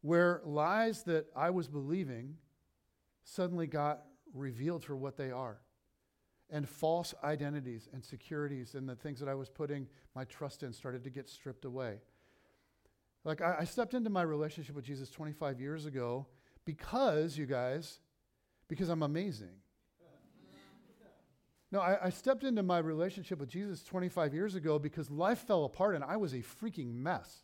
[0.00, 2.38] Where lies that I was believing
[3.24, 5.60] suddenly got revealed for what they are.
[6.50, 10.74] and false identities and securities and the things that I was putting my trust in
[10.74, 12.00] started to get stripped away.
[13.24, 16.26] Like, I, I stepped into my relationship with Jesus 25 years ago
[16.66, 17.98] because, you guys,
[18.68, 19.56] because I'm amazing.
[21.72, 25.64] No, I, I, stepped into my relationship with Jesus 25 years ago because life fell
[25.64, 27.42] apart and I was a freaking mess.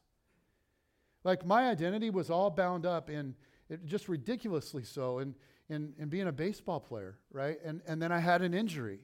[1.24, 3.34] Like my identity was all bound up in
[3.68, 5.34] it, just ridiculously so in,
[5.70, 7.58] in, in being a baseball player, right?
[7.64, 9.00] And, and then I had an injury.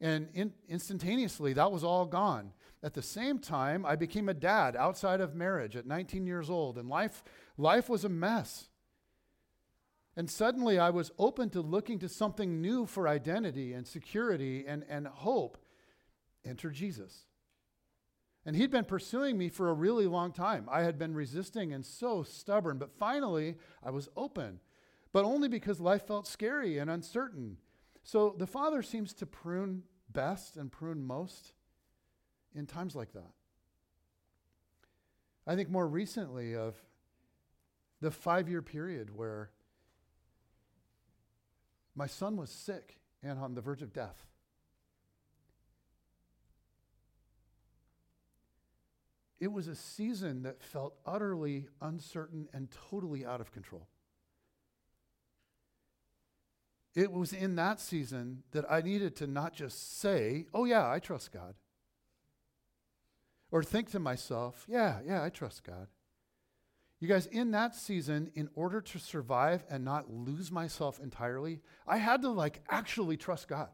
[0.00, 2.52] And in, instantaneously, that was all gone.
[2.82, 6.76] At the same time, I became a dad outside of marriage at 19 years old,
[6.76, 7.24] and life,
[7.56, 8.68] life was a mess.
[10.16, 14.84] And suddenly I was open to looking to something new for identity and security and,
[14.88, 15.58] and hope.
[16.44, 17.24] Enter Jesus.
[18.46, 20.68] And he'd been pursuing me for a really long time.
[20.70, 24.60] I had been resisting and so stubborn, but finally I was open,
[25.14, 27.56] but only because life felt scary and uncertain.
[28.02, 31.52] So the Father seems to prune best and prune most
[32.52, 33.30] in times like that.
[35.46, 36.74] I think more recently of
[38.00, 39.50] the five year period where
[41.94, 44.26] my son was sick and on the verge of death.
[49.38, 53.86] It was a season that felt utterly uncertain and totally out of control.
[56.94, 61.00] It was in that season that I needed to not just say, oh, yeah, I
[61.00, 61.54] trust God,
[63.50, 65.88] or think to myself, yeah, yeah, I trust God.
[67.00, 71.98] You guys, in that season, in order to survive and not lose myself entirely, I
[71.98, 73.68] had to like actually trust God.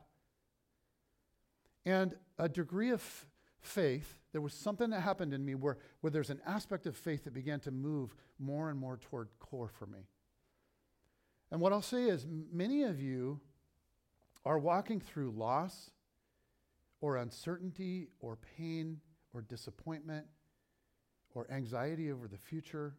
[1.84, 3.26] And a degree of
[3.60, 7.24] faith, there was something that happened in me where, where there's an aspect of faith
[7.24, 10.08] that began to move more and more toward core for me.
[11.50, 13.40] And what I'll say is, many of you
[14.44, 15.90] are walking through loss
[17.00, 19.00] or uncertainty or pain
[19.34, 20.26] or disappointment
[21.34, 22.94] or anxiety over the future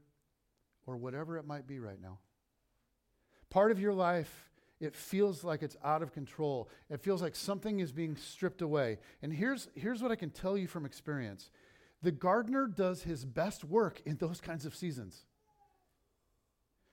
[0.85, 2.19] or whatever it might be right now.
[3.49, 4.49] Part of your life,
[4.79, 6.69] it feels like it's out of control.
[6.89, 8.97] It feels like something is being stripped away.
[9.21, 11.51] And here's, here's what I can tell you from experience
[12.03, 15.25] the gardener does his best work in those kinds of seasons.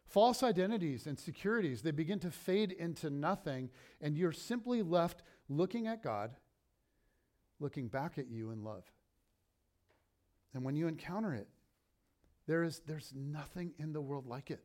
[0.09, 3.69] False identities and securities, they begin to fade into nothing,
[4.01, 6.35] and you're simply left looking at God,
[7.61, 8.85] looking back at you in love.
[10.55, 11.47] And when you encounter it,
[12.47, 14.65] there is, there's nothing in the world like it.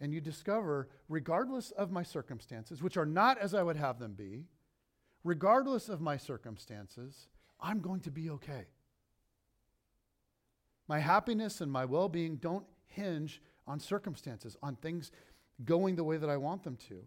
[0.00, 4.14] And you discover, regardless of my circumstances, which are not as I would have them
[4.14, 4.46] be,
[5.22, 7.28] regardless of my circumstances,
[7.60, 8.66] I'm going to be okay.
[10.88, 15.10] My happiness and my well being don't hinge on circumstances, on things
[15.64, 17.04] going the way that I want them to.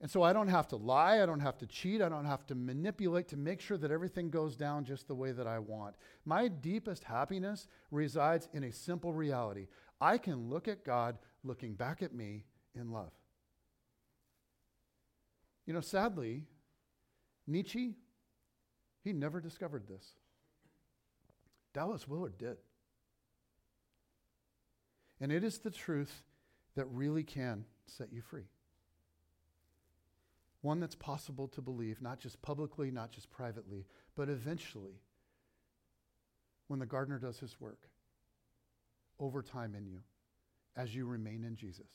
[0.00, 2.46] And so I don't have to lie, I don't have to cheat, I don't have
[2.48, 5.94] to manipulate to make sure that everything goes down just the way that I want.
[6.26, 9.68] My deepest happiness resides in a simple reality.
[10.00, 12.44] I can look at God looking back at me
[12.74, 13.12] in love.
[15.64, 16.42] You know, sadly,
[17.46, 17.94] Nietzsche,
[19.02, 20.16] he never discovered this.
[21.72, 22.58] Dallas Willard did.
[25.20, 26.22] And it is the truth
[26.76, 28.48] that really can set you free
[30.64, 33.84] one that's possible to believe, not just publicly, not just privately,
[34.16, 35.02] but eventually,
[36.68, 37.90] when the gardener does his work,
[39.20, 40.00] over time in you,
[40.74, 41.90] as you remain in Jesus,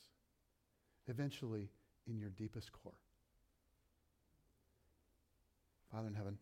[1.08, 1.68] eventually
[2.06, 2.94] in your deepest core.
[5.90, 6.38] Father in heaven,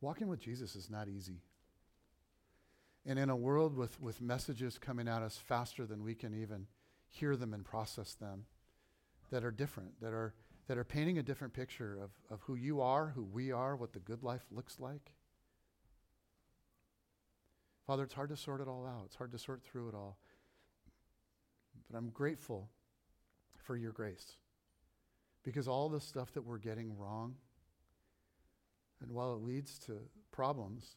[0.00, 1.40] walking with Jesus is not easy.
[3.06, 6.66] And in a world with, with messages coming at us faster than we can even
[7.08, 8.44] hear them and process them,
[9.30, 10.34] that are different, that are,
[10.66, 13.92] that are painting a different picture of, of who you are, who we are, what
[13.92, 15.12] the good life looks like.
[17.86, 19.04] Father, it's hard to sort it all out.
[19.06, 20.18] It's hard to sort through it all.
[21.90, 22.68] But I'm grateful
[23.56, 24.36] for your grace.
[25.42, 27.36] Because all the stuff that we're getting wrong,
[29.00, 29.98] and while it leads to
[30.32, 30.96] problems,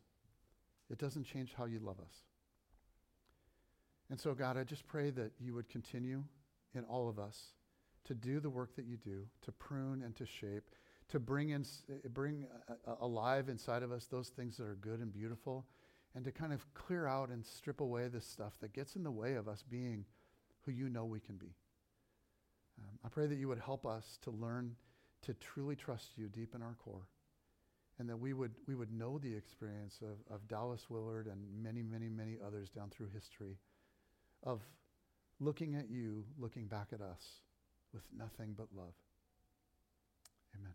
[0.89, 2.24] it doesn't change how you love us.
[4.10, 6.24] And so, God, I just pray that you would continue
[6.76, 7.54] in all of us
[8.06, 10.64] to do the work that you do, to prune and to shape,
[11.10, 14.76] to bring, in, eh, bring uh, uh, alive inside of us those things that are
[14.76, 15.66] good and beautiful,
[16.14, 19.12] and to kind of clear out and strip away the stuff that gets in the
[19.12, 20.04] way of us being
[20.66, 21.54] who you know we can be.
[22.80, 24.76] Um, I pray that you would help us to learn
[25.22, 27.08] to truly trust you deep in our core
[28.00, 31.84] and that we would, we would know the experience of, of Dallas Willard and many,
[31.84, 33.58] many, many others down through history
[34.44, 34.62] of
[35.39, 37.22] looking at you, looking back at us
[37.94, 38.94] with nothing but love.
[40.56, 40.74] Amen.